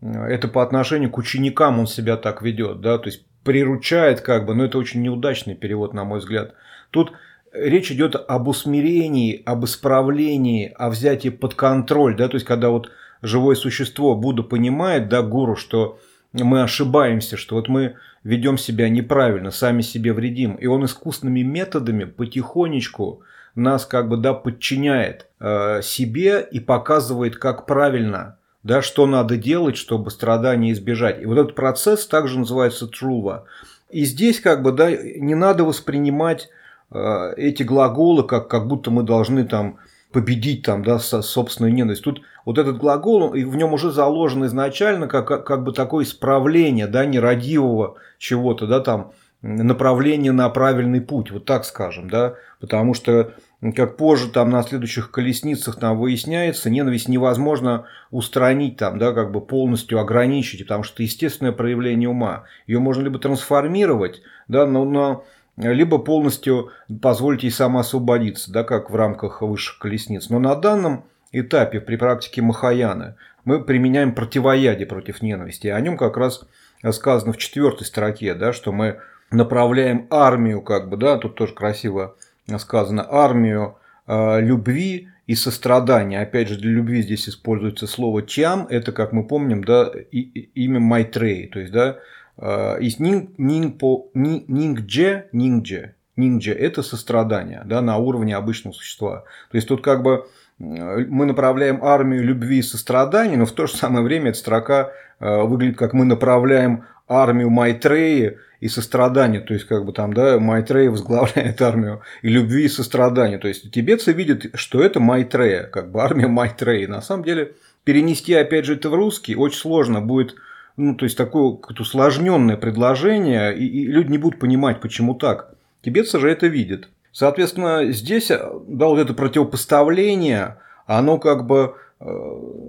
э, 0.00 0.24
это 0.24 0.48
по 0.48 0.62
отношению 0.62 1.10
к 1.10 1.18
ученикам 1.18 1.78
он 1.78 1.86
себя 1.86 2.16
так 2.16 2.42
ведет, 2.42 2.80
да, 2.80 2.98
то 2.98 3.06
есть 3.06 3.24
приручает 3.44 4.20
как 4.20 4.44
бы, 4.44 4.54
но 4.54 4.64
это 4.64 4.78
очень 4.78 5.02
неудачный 5.02 5.54
перевод, 5.54 5.94
на 5.94 6.04
мой 6.04 6.18
взгляд. 6.18 6.54
Тут 6.90 7.12
речь 7.52 7.90
идет 7.90 8.14
об 8.14 8.48
усмирении, 8.48 9.42
об 9.44 9.64
исправлении, 9.64 10.72
о 10.76 10.90
взятии 10.90 11.30
под 11.30 11.54
контроль, 11.54 12.16
да, 12.16 12.28
то 12.28 12.34
есть 12.34 12.46
когда 12.46 12.70
вот 12.70 12.90
живое 13.22 13.54
существо 13.54 14.14
Будда 14.14 14.42
понимает, 14.42 15.08
да, 15.08 15.22
гуру, 15.22 15.56
что 15.56 15.98
мы 16.32 16.62
ошибаемся, 16.62 17.36
что 17.36 17.56
вот 17.56 17.68
мы 17.68 17.96
ведем 18.22 18.58
себя 18.58 18.88
неправильно, 18.88 19.50
сами 19.50 19.82
себе 19.82 20.12
вредим. 20.12 20.54
И 20.54 20.66
он 20.66 20.84
искусственными 20.84 21.42
методами 21.42 22.04
потихонечку 22.04 23.22
нас 23.54 23.84
как 23.84 24.08
бы 24.08 24.16
да, 24.16 24.32
подчиняет 24.32 25.26
э, 25.40 25.82
себе 25.82 26.46
и 26.50 26.60
показывает, 26.60 27.36
как 27.36 27.66
правильно, 27.66 28.38
да, 28.62 28.80
что 28.82 29.06
надо 29.06 29.36
делать, 29.36 29.76
чтобы 29.76 30.10
страдания 30.10 30.72
избежать. 30.72 31.20
И 31.20 31.26
вот 31.26 31.38
этот 31.38 31.54
процесс 31.54 32.06
также 32.06 32.38
называется 32.38 32.86
трува. 32.86 33.44
И 33.90 34.04
здесь 34.04 34.40
как 34.40 34.62
бы 34.62 34.70
да, 34.70 34.90
не 34.90 35.34
надо 35.34 35.64
воспринимать 35.64 36.48
эти 36.92 37.62
глаголы, 37.62 38.24
как, 38.24 38.48
как 38.48 38.66
будто 38.66 38.90
мы 38.90 39.02
должны 39.02 39.44
там 39.44 39.78
победить 40.12 40.64
там, 40.64 40.82
да, 40.82 40.98
собственную 40.98 41.72
ненависть. 41.72 42.02
Тут 42.02 42.22
вот 42.44 42.58
этот 42.58 42.78
глагол, 42.78 43.34
и 43.34 43.44
в 43.44 43.56
нем 43.56 43.72
уже 43.72 43.90
заложено 43.92 44.46
изначально 44.46 45.06
как, 45.06 45.28
как, 45.28 45.46
как 45.46 45.62
бы 45.62 45.72
такое 45.72 46.04
исправление, 46.04 46.86
да, 46.88 47.04
нерадивого 47.04 47.96
чего-то, 48.18 48.66
да, 48.66 48.80
там, 48.80 49.12
направление 49.42 50.32
на 50.32 50.48
правильный 50.50 51.00
путь, 51.00 51.30
вот 51.30 51.44
так 51.44 51.64
скажем, 51.64 52.10
да, 52.10 52.34
потому 52.60 52.94
что 52.94 53.32
как 53.74 53.96
позже 53.96 54.30
там 54.30 54.50
на 54.50 54.62
следующих 54.62 55.10
колесницах 55.10 55.78
там 55.78 55.98
выясняется, 55.98 56.70
ненависть 56.70 57.08
невозможно 57.08 57.86
устранить 58.10 58.76
там, 58.76 58.98
да, 58.98 59.12
как 59.12 59.32
бы 59.32 59.40
полностью 59.40 59.98
ограничить, 60.00 60.62
потому 60.62 60.82
что 60.82 60.94
это 60.94 61.02
естественное 61.04 61.52
проявление 61.52 62.08
ума. 62.08 62.44
Ее 62.66 62.80
можно 62.80 63.02
либо 63.02 63.18
трансформировать, 63.18 64.22
да, 64.48 64.66
но, 64.66 64.84
но 64.84 65.24
либо 65.60 65.98
полностью 65.98 66.70
позволить 67.02 67.42
ей 67.42 67.50
самоосвободиться, 67.50 68.52
да, 68.52 68.64
как 68.64 68.90
в 68.90 68.96
рамках 68.96 69.42
высших 69.42 69.78
колесниц. 69.78 70.30
Но 70.30 70.38
на 70.38 70.54
данном 70.54 71.04
этапе 71.32 71.80
при 71.80 71.96
практике 71.96 72.42
Махаяны 72.42 73.14
мы 73.44 73.62
применяем 73.62 74.14
противоядие 74.14 74.86
против 74.86 75.22
ненависти. 75.22 75.68
О 75.68 75.80
нем 75.80 75.96
как 75.96 76.16
раз 76.16 76.46
сказано 76.90 77.32
в 77.32 77.38
четвертой 77.38 77.86
строке, 77.86 78.34
да, 78.34 78.52
что 78.52 78.72
мы 78.72 79.00
направляем 79.30 80.06
армию, 80.10 80.62
как 80.62 80.88
бы, 80.88 80.96
да, 80.96 81.18
тут 81.18 81.36
тоже 81.36 81.54
красиво 81.54 82.16
сказано, 82.58 83.06
армию 83.08 83.76
э, 84.06 84.40
любви 84.40 85.08
и 85.26 85.34
сострадания. 85.36 86.20
Опять 86.20 86.48
же, 86.48 86.56
для 86.58 86.70
любви 86.70 87.02
здесь 87.02 87.28
используется 87.28 87.86
слово 87.86 88.22
чам, 88.22 88.66
это, 88.68 88.90
как 88.90 89.12
мы 89.12 89.24
помним, 89.24 89.62
да, 89.62 89.90
и, 90.10 90.18
и, 90.18 90.50
имя 90.64 90.80
Майтреи, 90.80 91.46
то 91.46 91.60
есть, 91.60 91.72
да, 91.72 91.98
из 92.40 92.98
нинг, 92.98 93.32
нингпо, 93.38 94.06
ни, 94.14 94.44
нингдже, 94.48 95.28
нингдже, 95.32 95.94
нингдже– 96.16 96.52
это 96.54 96.82
сострадание, 96.82 97.62
да, 97.66 97.82
на 97.82 97.98
уровне 97.98 98.34
обычного 98.34 98.72
существа. 98.72 99.24
То 99.50 99.56
есть, 99.56 99.68
тут 99.68 99.82
как 99.82 100.02
бы 100.02 100.26
мы 100.60 101.24
направляем 101.24 101.82
армию 101.82 102.22
любви 102.22 102.58
и 102.58 102.62
сострадания, 102.62 103.36
но 103.36 103.46
в 103.46 103.52
то 103.52 103.66
же 103.66 103.76
самое 103.76 104.04
время 104.04 104.30
эта 104.30 104.38
строка 104.38 104.92
э, 105.18 105.42
выглядит 105.42 105.78
как 105.78 105.94
мы 105.94 106.04
направляем 106.04 106.84
армию 107.08 107.48
Майтреи 107.48 108.38
и 108.60 108.68
сострадания, 108.68 109.40
то 109.40 109.54
есть 109.54 109.66
как 109.66 109.86
бы 109.86 109.92
там, 109.92 110.12
да, 110.12 110.38
Майтрея 110.38 110.90
возглавляет 110.90 111.60
армию 111.62 112.02
и 112.20 112.28
любви 112.28 112.64
и 112.64 112.68
сострадания, 112.68 113.38
то 113.38 113.48
есть 113.48 113.70
тибетцы 113.72 114.12
видят, 114.12 114.46
что 114.54 114.82
это 114.82 115.00
Майтрея, 115.00 115.62
как 115.64 115.90
бы 115.90 116.02
армия 116.02 116.28
Майтреи. 116.28 116.84
На 116.84 117.00
самом 117.00 117.24
деле 117.24 117.54
перенести 117.84 118.34
опять 118.34 118.66
же 118.66 118.74
это 118.74 118.90
в 118.90 118.94
русский 118.94 119.36
очень 119.36 119.58
сложно 119.58 120.02
будет, 120.02 120.34
ну 120.80 120.94
то 120.94 121.04
есть 121.04 121.16
такое 121.16 121.58
усложненное 121.78 122.56
предложение, 122.56 123.56
и, 123.56 123.66
и 123.66 123.86
люди 123.86 124.10
не 124.10 124.18
будут 124.18 124.40
понимать, 124.40 124.80
почему 124.80 125.14
так. 125.14 125.54
Тибетцы 125.82 126.18
же 126.18 126.30
это 126.30 126.46
видят. 126.46 126.88
Соответственно, 127.12 127.90
здесь, 127.92 128.28
да, 128.28 128.86
вот 128.86 128.98
это 128.98 129.14
противопоставление, 129.14 130.58
оно 130.86 131.18
как 131.18 131.46
бы 131.46 131.74
э, 132.00 132.04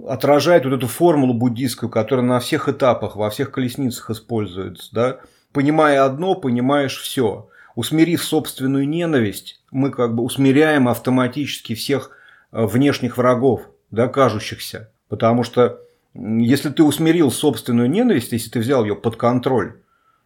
отражает 0.08 0.64
вот 0.64 0.74
эту 0.74 0.88
формулу 0.88 1.34
буддийскую, 1.34 1.90
которая 1.90 2.24
на 2.24 2.40
всех 2.40 2.68
этапах, 2.68 3.16
во 3.16 3.30
всех 3.30 3.50
колесницах 3.52 4.10
используется. 4.10 4.88
Да? 4.92 5.16
Понимая 5.52 6.04
одно, 6.04 6.34
понимаешь 6.34 6.98
все. 6.98 7.48
Усмирив 7.74 8.22
собственную 8.22 8.88
ненависть, 8.88 9.60
мы 9.70 9.90
как 9.90 10.14
бы 10.14 10.22
усмиряем 10.22 10.88
автоматически 10.88 11.74
всех 11.74 12.10
э, 12.50 12.64
внешних 12.64 13.16
врагов, 13.16 13.62
да, 13.90 14.08
кажущихся. 14.08 14.90
Потому 15.08 15.44
что 15.44 15.80
если 16.14 16.70
ты 16.70 16.82
усмирил 16.82 17.30
собственную 17.30 17.90
ненависть, 17.90 18.32
если 18.32 18.50
ты 18.50 18.58
взял 18.60 18.84
ее 18.84 18.96
под 18.96 19.16
контроль, 19.16 19.76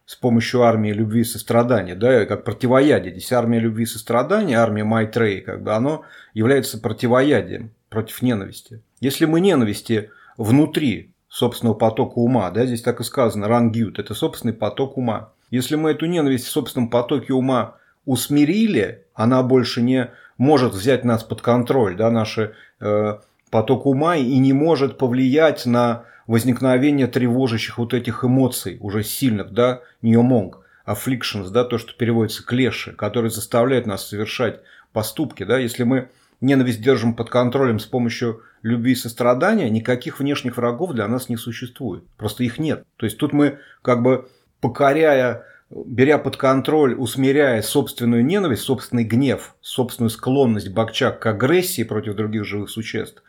с 0.07 0.15
помощью 0.15 0.63
армии 0.63 0.91
любви 0.91 1.21
и 1.21 1.25
сострадания, 1.25 1.93
да, 1.93 2.25
как 2.25 2.45
противоядие. 2.45 3.11
Здесь 3.11 3.33
армия 3.33 3.59
любви 3.59 3.83
и 3.83 3.87
сострадания, 3.87 4.57
армия 4.57 4.85
Майтрей, 4.85 5.41
как 5.41 5.61
бы 5.61 5.73
оно 5.73 6.05
является 6.33 6.79
противоядием 6.79 7.71
против 7.89 8.21
ненависти. 8.21 8.81
Если 9.01 9.25
мы 9.25 9.41
ненависти 9.41 10.09
внутри 10.37 11.11
собственного 11.27 11.75
потока 11.75 12.19
ума, 12.19 12.49
да, 12.51 12.65
здесь 12.65 12.81
так 12.81 13.01
и 13.01 13.03
сказано, 13.03 13.49
рангют, 13.49 13.99
это 13.99 14.13
собственный 14.13 14.53
поток 14.53 14.97
ума. 14.97 15.33
Если 15.51 15.75
мы 15.75 15.91
эту 15.91 16.05
ненависть 16.05 16.45
в 16.45 16.51
собственном 16.51 16.89
потоке 16.89 17.33
ума 17.33 17.75
усмирили, 18.05 19.03
она 19.13 19.43
больше 19.43 19.81
не 19.81 20.09
может 20.37 20.73
взять 20.73 21.03
нас 21.03 21.23
под 21.25 21.41
контроль, 21.41 21.97
да, 21.97 22.09
наш 22.09 22.39
э, 22.39 23.17
поток 23.49 23.85
ума 23.85 24.15
и 24.15 24.37
не 24.37 24.53
может 24.53 24.97
повлиять 24.97 25.65
на 25.65 26.03
возникновение 26.27 27.07
тревожащих 27.07 27.77
вот 27.77 27.93
этих 27.93 28.23
эмоций, 28.23 28.77
уже 28.81 29.03
сильных, 29.03 29.51
да, 29.51 29.81
ньомонг, 30.01 30.59
afflictions, 30.85 31.49
да, 31.49 31.63
то, 31.63 31.77
что 31.77 31.93
переводится 31.93 32.43
клеши, 32.43 32.93
которые 32.93 33.31
заставляют 33.31 33.85
нас 33.85 34.07
совершать 34.07 34.59
поступки, 34.91 35.43
да, 35.43 35.57
если 35.57 35.83
мы 35.83 36.09
ненависть 36.41 36.81
держим 36.81 37.15
под 37.15 37.29
контролем 37.29 37.79
с 37.79 37.85
помощью 37.85 38.41
любви 38.61 38.91
и 38.91 38.95
сострадания, 38.95 39.69
никаких 39.69 40.19
внешних 40.19 40.57
врагов 40.57 40.93
для 40.93 41.07
нас 41.07 41.29
не 41.29 41.37
существует. 41.37 42.03
Просто 42.17 42.43
их 42.43 42.59
нет. 42.59 42.83
То 42.97 43.05
есть 43.05 43.17
тут 43.17 43.33
мы 43.33 43.59
как 43.81 44.01
бы 44.01 44.29
покоряя, 44.61 45.43
беря 45.69 46.17
под 46.17 46.37
контроль, 46.37 46.95
усмиряя 46.95 47.61
собственную 47.61 48.25
ненависть, 48.25 48.63
собственный 48.63 49.03
гнев, 49.03 49.55
собственную 49.61 50.09
склонность 50.09 50.69
Бакчак 50.69 51.19
к 51.19 51.25
агрессии 51.25 51.83
против 51.83 52.15
других 52.15 52.45
живых 52.45 52.69
существ, 52.69 53.23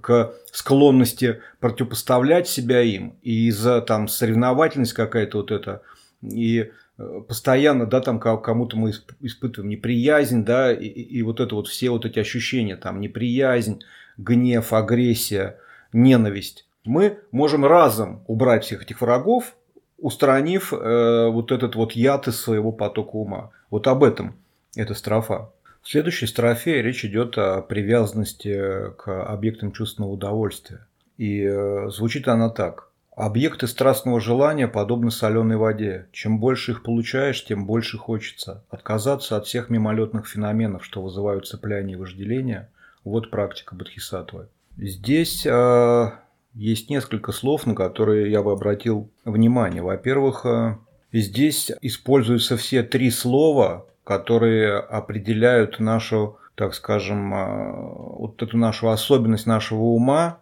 к 0.00 0.32
склонности 0.52 1.40
противопоставлять 1.60 2.48
себя 2.48 2.82
им, 2.82 3.14
и 3.22 3.48
из-за 3.48 3.80
там 3.80 4.08
соревновательность 4.08 4.92
какая-то 4.92 5.38
вот 5.38 5.50
эта, 5.50 5.82
и 6.22 6.70
э, 6.98 7.20
постоянно, 7.26 7.86
да, 7.86 8.00
там 8.00 8.18
кому-то 8.18 8.76
мы 8.76 8.92
испытываем 9.20 9.70
неприязнь, 9.70 10.44
да, 10.44 10.72
и, 10.72 10.86
и 10.86 11.22
вот 11.22 11.40
это 11.40 11.54
вот 11.54 11.68
все 11.68 11.90
вот 11.90 12.04
эти 12.04 12.18
ощущения, 12.18 12.76
там 12.76 13.00
неприязнь, 13.00 13.80
гнев, 14.16 14.72
агрессия, 14.72 15.58
ненависть. 15.92 16.66
Мы 16.84 17.18
можем 17.30 17.64
разом 17.64 18.22
убрать 18.26 18.64
всех 18.64 18.82
этих 18.82 19.00
врагов, 19.00 19.54
устранив 19.98 20.72
э, 20.72 21.28
вот 21.28 21.50
этот 21.50 21.76
вот 21.76 21.92
яд 21.92 22.28
из 22.28 22.40
своего 22.40 22.72
потока 22.72 23.16
ума. 23.16 23.50
Вот 23.70 23.86
об 23.86 24.04
этом 24.04 24.34
эта 24.76 24.94
строфа. 24.94 25.50
В 25.84 25.90
следующей 25.90 26.26
строфе 26.26 26.82
речь 26.82 27.04
идет 27.04 27.38
о 27.38 27.62
привязанности 27.62 28.90
к 28.96 29.24
объектам 29.24 29.70
чувственного 29.70 30.12
удовольствия. 30.12 30.86
И 31.18 31.42
э, 31.42 31.88
звучит 31.90 32.26
она 32.26 32.48
так. 32.50 32.88
Объекты 33.14 33.68
страстного 33.68 34.20
желания 34.20 34.66
подобны 34.66 35.12
соленой 35.12 35.56
воде. 35.56 36.08
Чем 36.10 36.40
больше 36.40 36.72
их 36.72 36.82
получаешь, 36.82 37.44
тем 37.44 37.66
больше 37.66 37.98
хочется. 37.98 38.64
Отказаться 38.70 39.36
от 39.36 39.46
всех 39.46 39.70
мимолетных 39.70 40.26
феноменов, 40.26 40.84
что 40.84 41.02
вызывают 41.02 41.46
цепляние 41.46 41.96
и 41.96 42.00
вожделение– 42.00 42.68
вот 43.04 43.30
практика 43.30 43.74
бодхисаттвы. 43.74 44.48
Здесь 44.76 45.46
э, 45.46 46.10
есть 46.54 46.90
несколько 46.90 47.32
слов, 47.32 47.66
на 47.66 47.74
которые 47.74 48.30
я 48.30 48.42
бы 48.42 48.52
обратил 48.52 49.10
внимание. 49.24 49.82
Во-первых, 49.82 50.44
э, 50.46 50.76
здесь 51.12 51.70
используются 51.82 52.56
все 52.56 52.82
три 52.82 53.10
слова, 53.10 53.86
которые 54.04 54.76
определяют 54.78 55.80
нашу, 55.80 56.38
так 56.54 56.74
скажем, 56.74 57.34
а, 57.34 57.72
вот 57.72 58.42
эту 58.42 58.56
нашу 58.56 58.90
особенность 58.90 59.46
нашего 59.46 59.80
ума, 59.80 60.38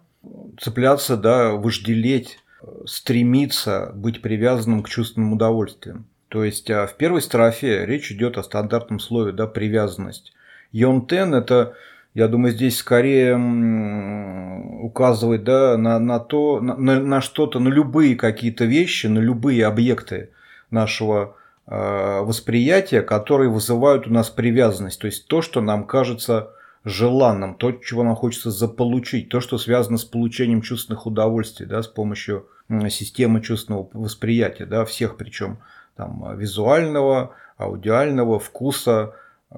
цепляться, 0.61 1.17
да, 1.17 1.53
вожделеть, 1.53 2.41
стремиться 2.85 3.93
быть 3.95 4.23
привязанным 4.23 4.83
к 4.83 4.89
чувственным 4.89 5.33
удовольствиям. 5.33 6.07
То 6.29 6.45
есть 6.45 6.71
а, 6.71 6.87
в 6.87 6.97
первой 6.97 7.23
строфе 7.23 7.87
речь 7.87 8.11
идет 8.11 8.37
о 8.37 8.43
стандартном 8.43 8.99
слове, 8.99 9.33
да, 9.33 9.47
привязанность. 9.47 10.33
Йонтен– 10.73 11.35
это, 11.37 11.75
я 12.15 12.29
думаю, 12.29 12.53
здесь 12.53 12.79
скорее 12.79 13.37
указывает 14.83 15.45
да, 15.45 15.77
на, 15.77 15.99
на 15.99 16.19
то, 16.19 16.61
на, 16.61 16.75
на 16.77 17.21
что-то, 17.21 17.61
на 17.61 17.69
любые 17.69 18.17
какие-то 18.17 18.65
вещи, 18.65 19.07
на 19.07 19.19
любые 19.19 19.67
объекты 19.67 20.31
нашего 20.71 21.37
восприятия, 21.67 23.03
которые 23.03 23.49
вызывают 23.49 24.07
у 24.07 24.11
нас 24.11 24.31
привязанность. 24.31 25.01
То 25.01 25.07
есть 25.07 25.29
то, 25.29 25.43
что 25.43 25.61
нам 25.61 25.87
кажется 25.87 26.51
желанным, 26.85 27.55
то, 27.55 27.73
чего 27.73 28.03
нам 28.03 28.17
хочется 28.17 28.51
заполучить, 28.51 29.29
то, 29.29 29.41
что 29.41 29.59
связано 29.59 29.97
с 29.97 30.05
получением 30.05 30.63
чувственных 30.63 31.07
удовольствий, 31.07 31.67
да, 31.67 31.83
с 31.83 31.87
помощью 31.87 32.49
системы 32.89 33.41
чувственного 33.41 33.89
восприятия, 33.93 34.67
да, 34.67 34.85
всех 34.85 35.17
причем 35.17 35.59
там, 35.97 36.37
визуального, 36.37 37.35
аудиального, 37.57 38.39
вкуса, 38.39 39.15
э, 39.51 39.57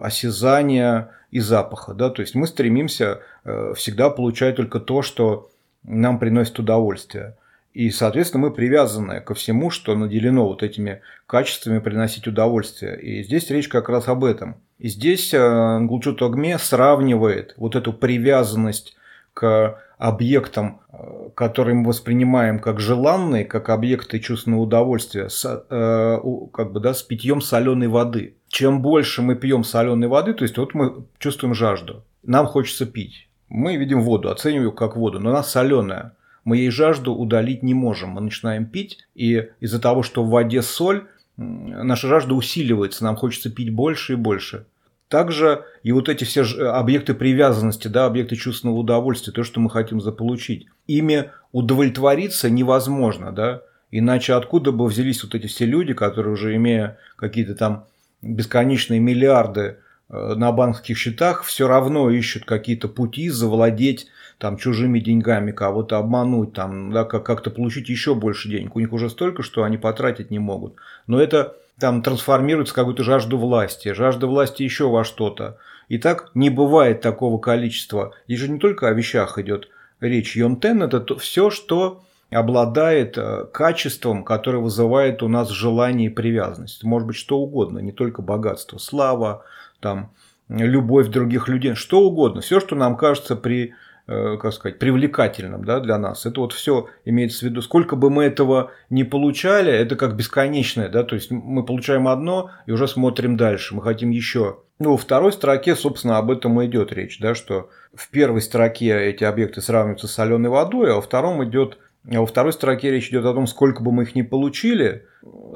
осязания 0.00 1.10
и 1.30 1.40
запаха. 1.40 1.94
Да? 1.94 2.10
То 2.10 2.22
есть 2.22 2.34
мы 2.34 2.46
стремимся 2.46 3.20
э, 3.44 3.72
всегда 3.76 4.10
получать 4.10 4.56
только 4.56 4.80
то, 4.80 5.02
что 5.02 5.50
нам 5.82 6.18
приносит 6.18 6.58
удовольствие. 6.58 7.36
И, 7.78 7.90
соответственно, 7.90 8.48
мы 8.48 8.52
привязаны 8.52 9.20
ко 9.20 9.34
всему, 9.34 9.70
что 9.70 9.94
наделено 9.94 10.48
вот 10.48 10.64
этими 10.64 11.00
качествами 11.28 11.78
приносить 11.78 12.26
удовольствие. 12.26 13.00
И 13.00 13.22
здесь 13.22 13.48
речь 13.50 13.68
как 13.68 13.88
раз 13.88 14.08
об 14.08 14.24
этом. 14.24 14.56
И 14.80 14.88
здесь 14.88 15.32
э, 15.32 15.78
Нгулчу 15.78 16.12
Тогме 16.16 16.58
сравнивает 16.58 17.54
вот 17.56 17.76
эту 17.76 17.92
привязанность 17.92 18.96
к 19.32 19.80
объектам, 19.96 20.80
э, 20.90 21.28
которые 21.36 21.76
мы 21.76 21.90
воспринимаем 21.90 22.58
как 22.58 22.80
желанные, 22.80 23.44
как 23.44 23.68
объекты 23.68 24.18
чувственного 24.18 24.62
удовольствия, 24.62 25.28
с, 25.28 25.44
э, 25.44 26.18
как 26.52 26.72
бы, 26.72 26.80
да, 26.80 26.94
с 26.94 27.04
питьем 27.04 27.40
соленой 27.40 27.86
воды. 27.86 28.34
Чем 28.48 28.82
больше 28.82 29.22
мы 29.22 29.36
пьем 29.36 29.62
соленой 29.62 30.08
воды, 30.08 30.34
то 30.34 30.42
есть 30.42 30.58
вот 30.58 30.74
мы 30.74 31.04
чувствуем 31.20 31.54
жажду, 31.54 32.02
нам 32.24 32.46
хочется 32.46 32.86
пить. 32.86 33.28
Мы 33.48 33.76
видим 33.76 34.02
воду, 34.02 34.30
оцениваем 34.30 34.70
ее 34.70 34.72
как 34.72 34.96
воду, 34.96 35.20
но 35.20 35.30
она 35.30 35.44
соленая 35.44 36.14
мы 36.48 36.56
ей 36.56 36.70
жажду 36.70 37.14
удалить 37.14 37.62
не 37.62 37.74
можем. 37.74 38.10
Мы 38.10 38.22
начинаем 38.22 38.64
пить, 38.64 39.06
и 39.14 39.50
из-за 39.60 39.78
того, 39.78 40.02
что 40.02 40.24
в 40.24 40.30
воде 40.30 40.62
соль, 40.62 41.06
наша 41.36 42.08
жажда 42.08 42.34
усиливается, 42.34 43.04
нам 43.04 43.16
хочется 43.16 43.50
пить 43.50 43.70
больше 43.70 44.14
и 44.14 44.16
больше. 44.16 44.64
Также 45.08 45.64
и 45.82 45.92
вот 45.92 46.08
эти 46.08 46.24
все 46.24 46.44
объекты 46.70 47.12
привязанности, 47.12 47.88
да, 47.88 48.06
объекты 48.06 48.36
чувственного 48.36 48.78
удовольствия, 48.78 49.32
то, 49.32 49.44
что 49.44 49.60
мы 49.60 49.68
хотим 49.68 50.00
заполучить, 50.00 50.66
ими 50.86 51.30
удовлетвориться 51.52 52.48
невозможно, 52.48 53.30
да, 53.30 53.60
иначе 53.90 54.32
откуда 54.32 54.72
бы 54.72 54.86
взялись 54.86 55.22
вот 55.22 55.34
эти 55.34 55.46
все 55.48 55.66
люди, 55.66 55.92
которые 55.92 56.32
уже 56.32 56.56
имея 56.56 56.96
какие-то 57.16 57.54
там 57.54 57.84
бесконечные 58.22 59.00
миллиарды 59.00 59.60
э, 59.60 59.76
на 60.08 60.52
банковских 60.52 60.96
счетах, 60.96 61.44
все 61.44 61.68
равно 61.68 62.10
ищут 62.10 62.44
какие-то 62.44 62.88
пути 62.88 63.28
завладеть 63.28 64.08
там 64.38 64.56
чужими 64.56 65.00
деньгами 65.00 65.50
кого-то 65.50 65.98
обмануть, 65.98 66.52
там, 66.52 66.92
да, 66.92 67.04
как-то 67.04 67.50
получить 67.50 67.88
еще 67.88 68.14
больше 68.14 68.48
денег. 68.48 68.76
У 68.76 68.80
них 68.80 68.92
уже 68.92 69.10
столько, 69.10 69.42
что 69.42 69.64
они 69.64 69.76
потратить 69.76 70.30
не 70.30 70.38
могут. 70.38 70.76
Но 71.06 71.20
это 71.20 71.56
там 71.78 72.02
трансформируется 72.02 72.72
в 72.72 72.76
какую-то 72.76 73.02
жажду 73.02 73.36
власти, 73.36 73.92
жажда 73.92 74.26
власти 74.26 74.62
еще 74.62 74.88
во 74.88 75.04
что-то. 75.04 75.58
И 75.88 75.98
так 75.98 76.30
не 76.34 76.50
бывает 76.50 77.00
такого 77.00 77.38
количества. 77.38 78.14
Здесь 78.26 78.40
же 78.40 78.48
не 78.48 78.58
только 78.58 78.88
о 78.88 78.92
вещах 78.92 79.38
идет 79.38 79.68
речь. 80.00 80.36
Йонтен– 80.36 80.82
это 80.84 81.16
все, 81.16 81.50
что 81.50 82.04
обладает 82.30 83.16
э, 83.16 83.46
качеством, 83.52 84.24
которое 84.24 84.58
вызывает 84.58 85.22
у 85.22 85.28
нас 85.28 85.48
желание 85.48 86.10
и 86.10 86.14
привязанность. 86.14 86.84
Может 86.84 87.08
быть, 87.08 87.16
что 87.16 87.38
угодно, 87.38 87.78
не 87.78 87.92
только 87.92 88.22
богатство, 88.22 88.78
слава, 88.78 89.44
там, 89.80 90.12
любовь 90.48 91.08
других 91.08 91.48
людей, 91.48 91.74
что 91.74 92.00
угодно, 92.00 92.40
все, 92.40 92.60
что 92.60 92.76
нам 92.76 92.96
кажется 92.96 93.36
при 93.36 93.74
Э, 94.10 94.38
как 94.40 94.54
сказать, 94.54 94.78
привлекательным 94.78 95.66
да, 95.66 95.80
для 95.80 95.98
нас. 95.98 96.24
Это 96.24 96.40
вот 96.40 96.54
все 96.54 96.88
имеется 97.04 97.40
в 97.40 97.42
виду. 97.42 97.60
Сколько 97.60 97.94
бы 97.94 98.08
мы 98.08 98.24
этого 98.24 98.70
не 98.88 99.04
получали, 99.04 99.70
это 99.70 99.96
как 99.96 100.16
бесконечное. 100.16 100.88
Да? 100.88 101.04
То 101.04 101.14
есть 101.14 101.30
мы 101.30 101.62
получаем 101.62 102.08
одно 102.08 102.50
и 102.64 102.72
уже 102.72 102.88
смотрим 102.88 103.36
дальше. 103.36 103.74
Мы 103.74 103.82
хотим 103.82 104.08
еще. 104.08 104.60
Ну, 104.78 104.92
во 104.92 104.96
второй 104.96 105.30
строке, 105.30 105.76
собственно, 105.76 106.16
об 106.16 106.30
этом 106.30 106.58
и 106.62 106.66
идет 106.66 106.90
речь. 106.90 107.18
Да, 107.20 107.34
что 107.34 107.68
в 107.92 108.08
первой 108.08 108.40
строке 108.40 108.98
эти 108.98 109.24
объекты 109.24 109.60
сравниваются 109.60 110.08
с 110.08 110.12
соленой 110.12 110.48
водой, 110.48 110.90
а 110.90 110.94
во 110.94 111.02
втором 111.02 111.44
идет 111.44 111.76
а 112.10 112.20
во 112.20 112.26
второй 112.26 112.52
строке 112.52 112.90
речь 112.90 113.10
идет 113.10 113.24
о 113.24 113.34
том, 113.34 113.46
сколько 113.46 113.82
бы 113.82 113.92
мы 113.92 114.04
их 114.04 114.14
ни 114.14 114.22
получили, 114.22 115.06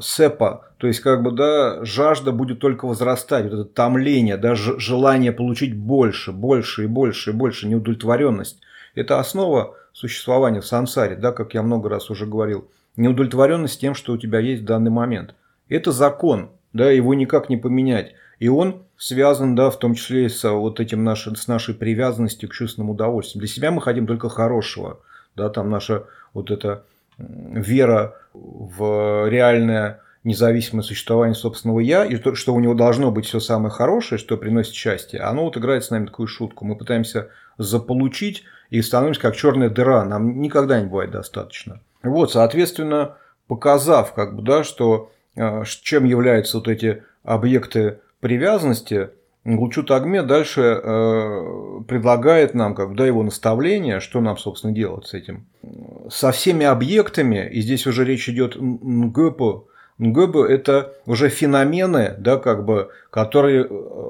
сепа, 0.00 0.68
то 0.76 0.86
есть 0.86 1.00
как 1.00 1.22
бы, 1.22 1.32
да, 1.32 1.84
жажда 1.84 2.32
будет 2.32 2.58
только 2.58 2.86
возрастать, 2.86 3.44
вот 3.44 3.52
это 3.52 3.64
томление, 3.64 4.36
да, 4.36 4.54
желание 4.54 5.32
получить 5.32 5.76
больше, 5.76 6.32
больше 6.32 6.84
и 6.84 6.86
больше 6.86 7.30
и 7.30 7.32
больше, 7.32 7.68
неудовлетворенность. 7.68 8.60
Это 8.94 9.18
основа 9.18 9.76
существования 9.92 10.60
в 10.60 10.66
сансаре, 10.66 11.16
да, 11.16 11.32
как 11.32 11.54
я 11.54 11.62
много 11.62 11.88
раз 11.88 12.10
уже 12.10 12.26
говорил. 12.26 12.68
Неудовлетворенность 12.96 13.80
тем, 13.80 13.94
что 13.94 14.12
у 14.12 14.18
тебя 14.18 14.38
есть 14.40 14.62
в 14.62 14.66
данный 14.66 14.90
момент. 14.90 15.34
Это 15.68 15.92
закон, 15.92 16.50
да, 16.72 16.90
его 16.90 17.14
никак 17.14 17.48
не 17.48 17.56
поменять. 17.56 18.14
И 18.38 18.48
он 18.48 18.82
связан, 18.96 19.54
да, 19.54 19.70
в 19.70 19.78
том 19.78 19.94
числе 19.94 20.28
с 20.28 20.50
вот 20.50 20.80
этим 20.80 21.04
нашей, 21.04 21.34
с 21.36 21.48
нашей 21.48 21.74
привязанностью 21.74 22.48
к 22.48 22.52
чувственным 22.52 22.90
удовольствиям. 22.90 23.40
Для 23.40 23.48
себя 23.48 23.70
мы 23.70 23.80
хотим 23.80 24.06
только 24.06 24.28
хорошего, 24.28 25.00
да, 25.36 25.48
там 25.48 25.70
наша 25.70 26.04
вот 26.34 26.50
эта 26.50 26.84
вера 27.18 28.14
в 28.32 29.28
реальное 29.28 30.00
независимое 30.24 30.82
существование 30.82 31.34
собственного 31.34 31.80
я, 31.80 32.04
и 32.04 32.16
то, 32.16 32.34
что 32.34 32.54
у 32.54 32.60
него 32.60 32.74
должно 32.74 33.10
быть 33.10 33.26
все 33.26 33.40
самое 33.40 33.70
хорошее, 33.70 34.18
что 34.18 34.36
приносит 34.36 34.74
счастье, 34.74 35.20
оно 35.20 35.44
вот 35.44 35.56
играет 35.56 35.84
с 35.84 35.90
нами 35.90 36.06
такую 36.06 36.28
шутку. 36.28 36.64
Мы 36.64 36.76
пытаемся 36.76 37.28
заполучить 37.58 38.44
и 38.70 38.80
становимся 38.82 39.20
как 39.20 39.36
черная 39.36 39.68
дыра. 39.68 40.04
Нам 40.04 40.40
никогда 40.40 40.80
не 40.80 40.86
бывает 40.86 41.10
достаточно. 41.10 41.80
Вот, 42.02 42.32
соответственно, 42.32 43.16
показав, 43.48 44.14
как 44.14 44.34
бы, 44.34 44.42
да, 44.42 44.64
что 44.64 45.10
э, 45.36 45.64
чем 45.82 46.04
являются 46.04 46.58
вот 46.58 46.68
эти 46.68 47.02
объекты 47.22 47.98
привязанности, 48.20 49.10
Гулчут 49.44 49.90
Агме 49.90 50.22
дальше 50.22 50.60
э, 50.60 51.80
предлагает 51.88 52.54
нам 52.54 52.76
как 52.76 52.90
бы, 52.90 52.94
да, 52.94 53.06
его 53.06 53.24
наставление, 53.24 53.98
что 53.98 54.20
нам, 54.20 54.38
собственно, 54.38 54.72
делать 54.72 55.06
с 55.06 55.14
этим. 55.14 55.46
Со 56.10 56.32
всеми 56.32 56.66
объектами, 56.66 57.48
и 57.50 57.60
здесь 57.60 57.86
уже 57.86 58.04
речь 58.04 58.28
идет 58.28 58.56
нгөпу, 58.56 59.68
нгөпу– 59.98 60.42
это 60.48 60.94
уже 61.06 61.28
феномены, 61.28 62.14
да, 62.18 62.36
как 62.36 62.64
бы, 62.64 62.90
которые 63.10 63.64
э, 63.64 63.68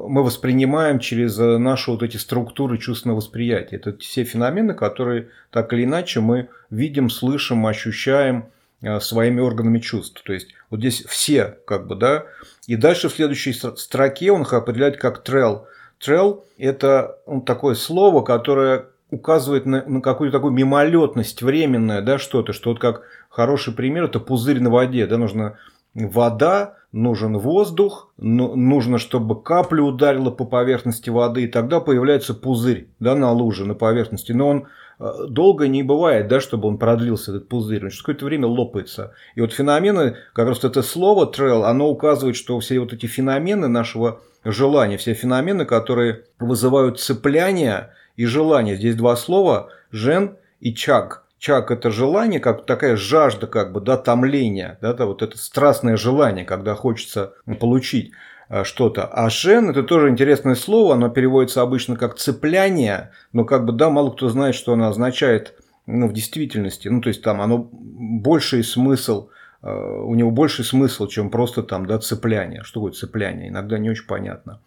мы 0.09 0.23
воспринимаем 0.23 0.99
через 0.99 1.37
наши 1.39 1.91
вот 1.91 2.03
эти 2.03 2.17
структуры 2.17 2.79
чувственного 2.79 3.19
восприятия. 3.19 3.77
Это 3.77 3.97
все 3.99 4.25
феномены, 4.25 4.75
которые 4.75 5.29
так 5.51 5.73
или 5.73 5.85
иначе 5.85 6.21
мы 6.21 6.49
видим, 6.71 7.11
слышим, 7.11 7.67
ощущаем 7.67 8.47
э, 8.81 9.01
своими 9.01 9.41
органами 9.41 9.79
чувств. 9.79 10.23
То 10.25 10.33
есть 10.33 10.55
вот 10.71 10.81
здесь 10.81 11.05
все, 11.07 11.59
как 11.67 11.87
бы, 11.87 11.97
да, 11.97 12.25
и 12.67 12.77
дальше 12.77 13.09
в 13.09 13.13
следующей 13.13 13.53
строке 13.53 14.33
он 14.33 14.43
их 14.43 14.53
определяет 14.53 14.97
как 14.97 15.23
трел. 15.23 15.67
Трел– 15.99 16.45
это 16.59 17.19
ну, 17.27 17.43
такое 17.43 17.75
слово, 17.75 18.23
которое 18.23 18.87
указывает 19.13 19.67
на, 19.67 19.85
на 19.85 20.01
какую-то 20.01 20.39
такую 20.39 20.53
мимолетность, 20.53 21.43
временное, 21.43 22.03
да, 22.03 22.19
что-то, 22.19 22.53
что 22.53 22.71
вот 22.71 22.81
как 22.81 23.03
хороший 23.29 23.73
пример– 23.73 24.05
это 24.07 24.19
пузырь 24.19 24.61
на 24.61 24.71
воде, 24.71 25.07
да, 25.07 25.19
нужно 25.19 25.59
вода, 25.95 26.75
нужен 26.91 27.39
воздух, 27.39 28.11
ну, 28.17 28.57
нужно, 28.57 28.99
чтобы 28.99 29.41
капля 29.41 29.83
ударила 29.83 30.31
по 30.31 30.45
поверхности 30.45 31.11
воды, 31.11 31.45
и 31.45 31.49
тогда 31.49 31.79
появляется 31.81 32.35
пузырь 32.35 32.89
да, 32.99 33.15
на 33.15 33.31
луже, 33.31 33.65
на 33.65 33.75
поверхности. 33.75 34.33
Но 34.33 34.49
он 34.49 34.67
Э, 35.03 35.27
долго 35.29 35.67
не 35.67 35.83
бывает, 35.83 36.29
да, 36.29 36.41
чтобы 36.41 36.69
он 36.69 36.79
продлился, 36.79 37.33
этот 37.33 37.49
пузырь. 37.49 37.83
Он 37.83 37.91
через 37.91 38.03
какое-то 38.03 38.25
время 38.25 38.47
лопается. 38.47 39.15
И 39.35 39.41
вот 39.41 39.53
феномены, 39.53 40.17
как 40.33 40.47
раз 40.47 40.63
это 40.63 40.83
слово 40.83 41.29
trail, 41.29 41.65
оно 41.65 41.89
указывает, 41.89 42.37
что 42.37 42.59
все 42.61 42.79
вот 42.79 42.93
эти 42.93 43.07
феномены 43.07 43.67
нашего 43.67 44.21
желания, 44.45 44.97
все 44.99 45.15
феномены, 45.15 45.65
которые 45.65 46.25
вызывают 46.39 47.01
цепляние 47.01 47.91
и 48.17 48.25
желание. 48.27 48.77
Здесь 48.77 48.97
два 48.97 49.17
слова– 49.17 49.71
жен 49.91 50.37
и 50.61 50.75
чак. 50.75 51.25
Чак– 51.39 51.71
это 51.73 51.91
желание, 51.91 52.41
как 52.41 52.67
такая 52.67 52.97
жажда, 52.97 53.47
как 53.47 53.73
бы, 53.73 53.81
да, 53.81 53.97
томление, 53.97 54.79
да, 54.81 54.91
это 54.91 55.07
вот 55.07 55.23
это 55.23 55.37
страстное 55.39 55.97
желание, 55.97 56.45
когда 56.45 56.75
хочется 56.75 57.35
получить. 57.61 58.13
Э, 58.53 58.65
что-то. 58.65 59.07
А 59.07 59.31
шен 59.31 59.71
это 59.71 59.83
тоже 59.83 60.11
интересное 60.11 60.55
слово, 60.57 60.95
оно 60.95 61.09
переводится 61.09 61.63
обычно 61.63 61.97
как 61.97 62.17
цепляние, 62.17 63.11
но 63.33 63.47
как 63.47 63.65
бы 63.65 63.73
да, 63.73 63.89
мало 63.89 64.11
кто 64.11 64.29
знает, 64.29 64.55
что 64.55 64.75
оно 64.75 64.89
означает 64.89 65.55
ну, 65.87 66.07
в 66.07 66.13
действительности. 66.13 66.89
Ну, 66.89 67.01
то 67.01 67.09
есть 67.09 67.23
там 67.23 67.41
оно 67.41 67.67
больший 67.73 68.63
смысл, 68.63 69.31
э, 69.63 69.73
у 69.75 70.15
него 70.15 70.31
больший 70.31 70.67
смысл, 70.67 71.07
чем 71.07 71.31
просто 71.31 71.63
там, 71.63 71.87
да, 71.87 71.99
цепляние. 71.99 72.63
Что 72.63 72.81
такое 72.81 72.93
цепляние? 72.93 73.49
Иногда 73.49 73.79
не 73.79 73.89
очень 73.89 74.07
понятно. 74.07 74.61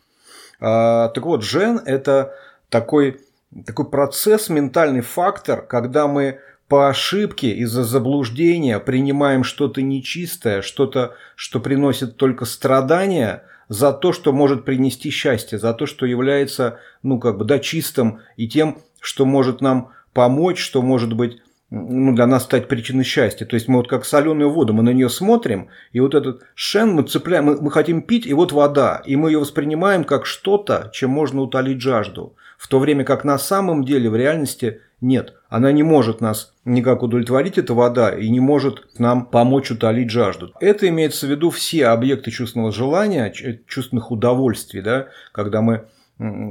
А, 0.59 1.09
так 1.09 1.23
вот, 1.23 1.43
жен 1.43 1.79
это 1.85 2.33
такой, 2.69 3.21
такой 3.65 3.89
процесс, 3.89 4.49
ментальный 4.49 5.01
фактор, 5.01 5.61
когда 5.61 6.07
мы 6.07 6.39
по 6.67 6.89
ошибке, 6.89 7.51
из-за 7.51 7.83
заблуждения 7.83 8.79
принимаем 8.79 9.43
что-то 9.43 9.81
нечистое, 9.81 10.61
что-то, 10.61 11.15
что 11.35 11.59
приносит 11.59 12.17
только 12.17 12.45
страдания– 12.45 13.43
за 13.67 13.93
то, 13.93 14.11
что 14.11 14.31
может 14.31 14.65
принести 14.65 15.09
счастье, 15.09 15.57
за 15.57 15.73
то, 15.73 15.85
что 15.85 16.05
является, 16.05 16.79
ну, 17.03 17.19
как 17.19 17.37
бы, 17.37 17.45
да, 17.45 17.59
чистым 17.59 18.19
и 18.37 18.47
тем, 18.47 18.79
что 18.99 19.25
может 19.25 19.61
нам 19.61 19.91
помочь, 20.13 20.59
что 20.59 20.81
может 20.81 21.13
быть 21.13 21.41
ну, 21.71 22.13
для 22.13 22.27
нас 22.27 22.43
стать 22.43 22.67
причиной 22.67 23.03
счастья. 23.03 23.45
То 23.45 23.55
есть 23.55 23.67
мы 23.67 23.77
вот 23.77 23.89
как 23.89 24.05
соленую 24.05 24.51
воду, 24.51 24.73
мы 24.73 24.83
на 24.83 24.91
нее 24.91 25.09
смотрим, 25.09 25.69
и 25.91 25.99
вот 25.99 26.13
этот 26.13 26.43
шен 26.53 26.91
мы 26.91 27.03
цепляем, 27.03 27.45
мы, 27.45 27.61
мы 27.61 27.71
хотим 27.71 28.01
пить, 28.01 28.25
и 28.27 28.33
вот 28.33 28.51
вода, 28.51 29.01
и 29.05 29.15
мы 29.15 29.31
ее 29.31 29.39
воспринимаем 29.39 30.03
как 30.03 30.25
что-то, 30.25 30.89
чем 30.93 31.09
можно 31.09 31.41
утолить 31.41 31.81
жажду. 31.81 32.35
В 32.57 32.67
то 32.67 32.79
время 32.79 33.03
как 33.03 33.23
на 33.23 33.37
самом 33.37 33.83
деле 33.83 34.09
в 34.09 34.15
реальности 34.15 34.81
нет. 35.01 35.33
Она 35.49 35.71
не 35.71 35.83
может 35.83 36.21
нас 36.21 36.53
никак 36.65 37.03
удовлетворить, 37.03 37.57
эта 37.57 37.73
вода, 37.73 38.09
и 38.09 38.29
не 38.29 38.39
может 38.39 38.87
нам 38.97 39.25
помочь 39.25 39.71
утолить 39.71 40.09
жажду. 40.09 40.53
Это 40.59 40.87
имеется 40.89 41.27
в 41.27 41.29
виду 41.29 41.49
все 41.49 41.87
объекты 41.87 42.31
чувственного 42.31 42.71
желания, 42.71 43.31
чувственных 43.67 44.11
удовольствий, 44.11 44.81
да, 44.81 45.07
когда 45.31 45.61
мы 45.61 45.85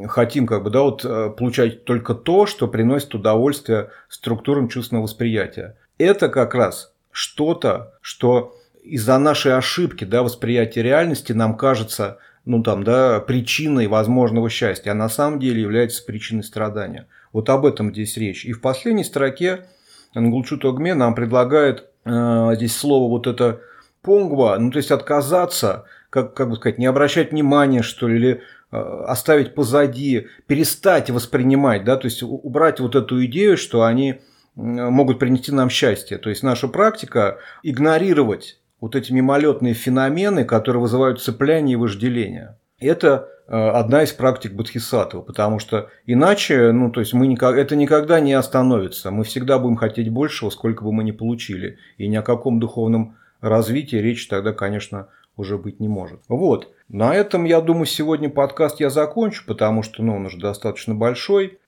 хотим 0.09 0.47
как 0.47 0.63
бы, 0.63 0.71
да, 0.71 0.83
вот, 0.83 1.05
э, 1.05 1.31
получать 1.31 1.85
только 1.85 2.15
то, 2.15 2.47
что 2.47 2.69
приносит 2.69 3.15
удовольствие 3.15 3.91
структурам 4.09 4.69
чувственного 4.69 5.05
восприятия. 5.05 5.77
Это 5.97 6.29
как 6.29 6.55
раз 6.55 6.93
что-то, 7.11 7.95
что 8.03 8.57
из-за 8.83 9.19
нашей 9.19 9.55
ошибки 9.57 10.05
да, 10.05 10.23
восприятия 10.23 10.83
реальности 10.83 11.33
нам 11.33 11.57
кажется 11.57 12.19
ну, 12.45 12.63
там, 12.63 12.85
да, 12.85 13.21
причиной 13.21 13.87
возможного 13.87 14.51
счастья, 14.51 14.91
а 14.91 14.95
на 14.95 15.09
самом 15.09 15.41
деле 15.41 15.63
является 15.63 16.05
причиной 16.05 16.45
страдания. 16.45 17.07
Вот 17.33 17.49
об 17.49 17.67
этом 17.67 17.91
здесь 17.93 18.17
речь. 18.17 18.45
И 18.45 18.53
в 18.53 18.61
последней 18.61 19.05
строке 19.05 19.67
Нгулчу 20.15 20.59
Тогме 20.59 20.95
нам 20.95 21.15
предлагает 21.15 21.85
э, 22.05 22.51
здесь 22.55 22.77
слово 22.77 23.09
вот 23.09 23.27
это 23.27 23.61
понгва, 24.03 24.57
ну, 24.59 24.71
то 24.71 24.77
есть 24.77 24.91
отказаться, 24.91 25.85
как, 26.11 26.35
как 26.35 26.51
бы 26.51 26.57
сказать, 26.57 26.79
не 26.79 26.87
обращать 26.87 27.33
внимания, 27.33 27.83
что 27.83 28.07
ли, 28.07 28.17
или 28.17 28.43
Э, 28.75 29.05
оставить 29.07 29.55
позади, 29.55 30.27
перестать 30.49 31.09
воспринимать, 31.09 31.85
да, 31.85 31.97
то 31.97 32.07
есть 32.07 32.25
убрать 32.25 32.81
вот 32.81 32.97
эту 32.97 33.25
идею, 33.27 33.57
что 33.57 33.85
они 33.85 34.21
могут 34.57 35.21
принести 35.21 35.53
нам 35.53 35.71
счастье. 35.71 36.19
То 36.19 36.29
есть 36.29 36.43
наша 36.43 36.67
практика 36.67 37.39
игнорировать 37.63 38.59
вот 38.85 38.95
эти 38.97 39.13
мимолетные 39.13 39.73
феномены, 39.73 40.45
которые 40.45 40.83
вызывают 40.83 41.23
цепляние 41.23 41.73
и 41.73 41.77
вожделение. 41.77 42.59
Это 42.79 43.31
э, 43.49 43.57
одна 43.57 44.03
из 44.03 44.13
практик 44.13 44.53
Бодхисаттвы, 44.53 45.23
потому 45.23 45.59
что 45.59 45.89
иначе, 46.05 46.71
ну, 46.71 46.91
то 46.91 47.01
есть 47.01 47.15
мы 47.15 47.27
никак, 47.27 47.57
это 47.57 47.77
никогда 47.77 48.21
не 48.21 48.35
остановится. 48.35 49.11
Мы 49.11 49.25
всегда 49.25 49.59
будем 49.59 49.77
хотеть 49.77 50.11
большего, 50.11 50.51
сколько 50.51 50.85
бы 50.85 50.93
мы 50.93 51.03
ни 51.03 51.13
получили. 51.13 51.79
И 51.97 52.09
ни 52.09 52.17
о 52.17 52.21
каком 52.21 52.61
духовном 52.61 53.17
развитии 53.41 53.97
речь 53.97 54.29
тогда, 54.29 54.53
конечно, 54.53 55.09
уже 55.39 55.57
быть 55.57 55.81
не 55.81 55.89
может. 55.89 56.21
Вот. 56.29 56.71
На 56.91 57.15
этом, 57.15 57.45
я 57.45 57.63
думаю, 57.63 57.87
сегодня 57.87 58.29
подкаст 58.29 58.81
я 58.81 58.91
закончу, 58.91 59.45
потому 59.47 59.83
что 59.83 60.03
ну, 60.03 60.17
он 60.17 60.27
уже 60.27 60.39
достаточно 60.39 60.95
большой. 60.95 61.59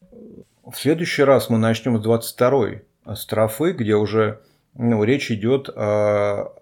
В 0.67 0.77
следующий 0.77 1.23
раз 1.23 1.49
мы 1.49 1.57
начнем 1.57 1.97
с 1.97 2.07
22-й 2.07 2.83
строфы, 3.15 3.73
где 3.73 3.95
уже 3.95 4.41
ну, 4.75 5.03
речь 5.03 5.31
идет 5.31 5.71
о, 5.71 6.53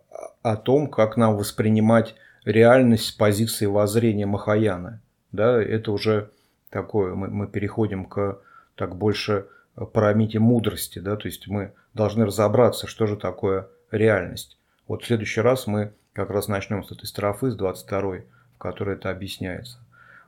о 0.44 0.56
том, 0.56 0.88
как 0.88 1.16
нам 1.16 1.36
воспринимать 1.38 2.14
реальность 2.44 3.06
с 3.06 3.12
позиции 3.12 3.64
воззрения 3.64 4.26
Махаяны. 4.26 5.00
Да, 5.32 5.60
это 5.60 5.90
уже 5.90 6.30
такое, 6.68 7.14
мы, 7.14 7.28
мы 7.28 7.46
переходим 7.48 8.04
к 8.04 8.38
так 8.76 8.94
больше 8.94 9.46
парамите 9.94 10.38
мудрости, 10.38 10.98
да, 10.98 11.16
то 11.16 11.28
есть 11.28 11.48
мы 11.48 11.72
должны 11.94 12.26
разобраться, 12.26 12.86
что 12.86 13.06
же 13.06 13.16
такое 13.16 13.68
реальность. 13.90 14.58
Вот 14.86 15.02
в 15.02 15.06
следующий 15.06 15.40
раз 15.40 15.66
мы 15.66 15.92
как 16.12 16.28
раз 16.28 16.46
начнем 16.46 16.84
с 16.84 16.92
этой 16.92 17.06
строфы, 17.06 17.50
с 17.50 17.56
22 17.56 18.00
в 18.02 18.58
которой 18.58 18.96
это 18.96 19.10
объясняется. 19.10 19.78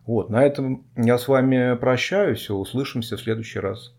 Вот, 0.06 0.30
на 0.30 0.44
этом 0.44 0.86
я 0.96 1.18
с 1.18 1.28
вами 1.28 1.76
прощаюсь, 1.76 2.48
услышимся 2.48 3.18
в 3.18 3.20
следующий 3.20 3.58
раз. 3.60 3.92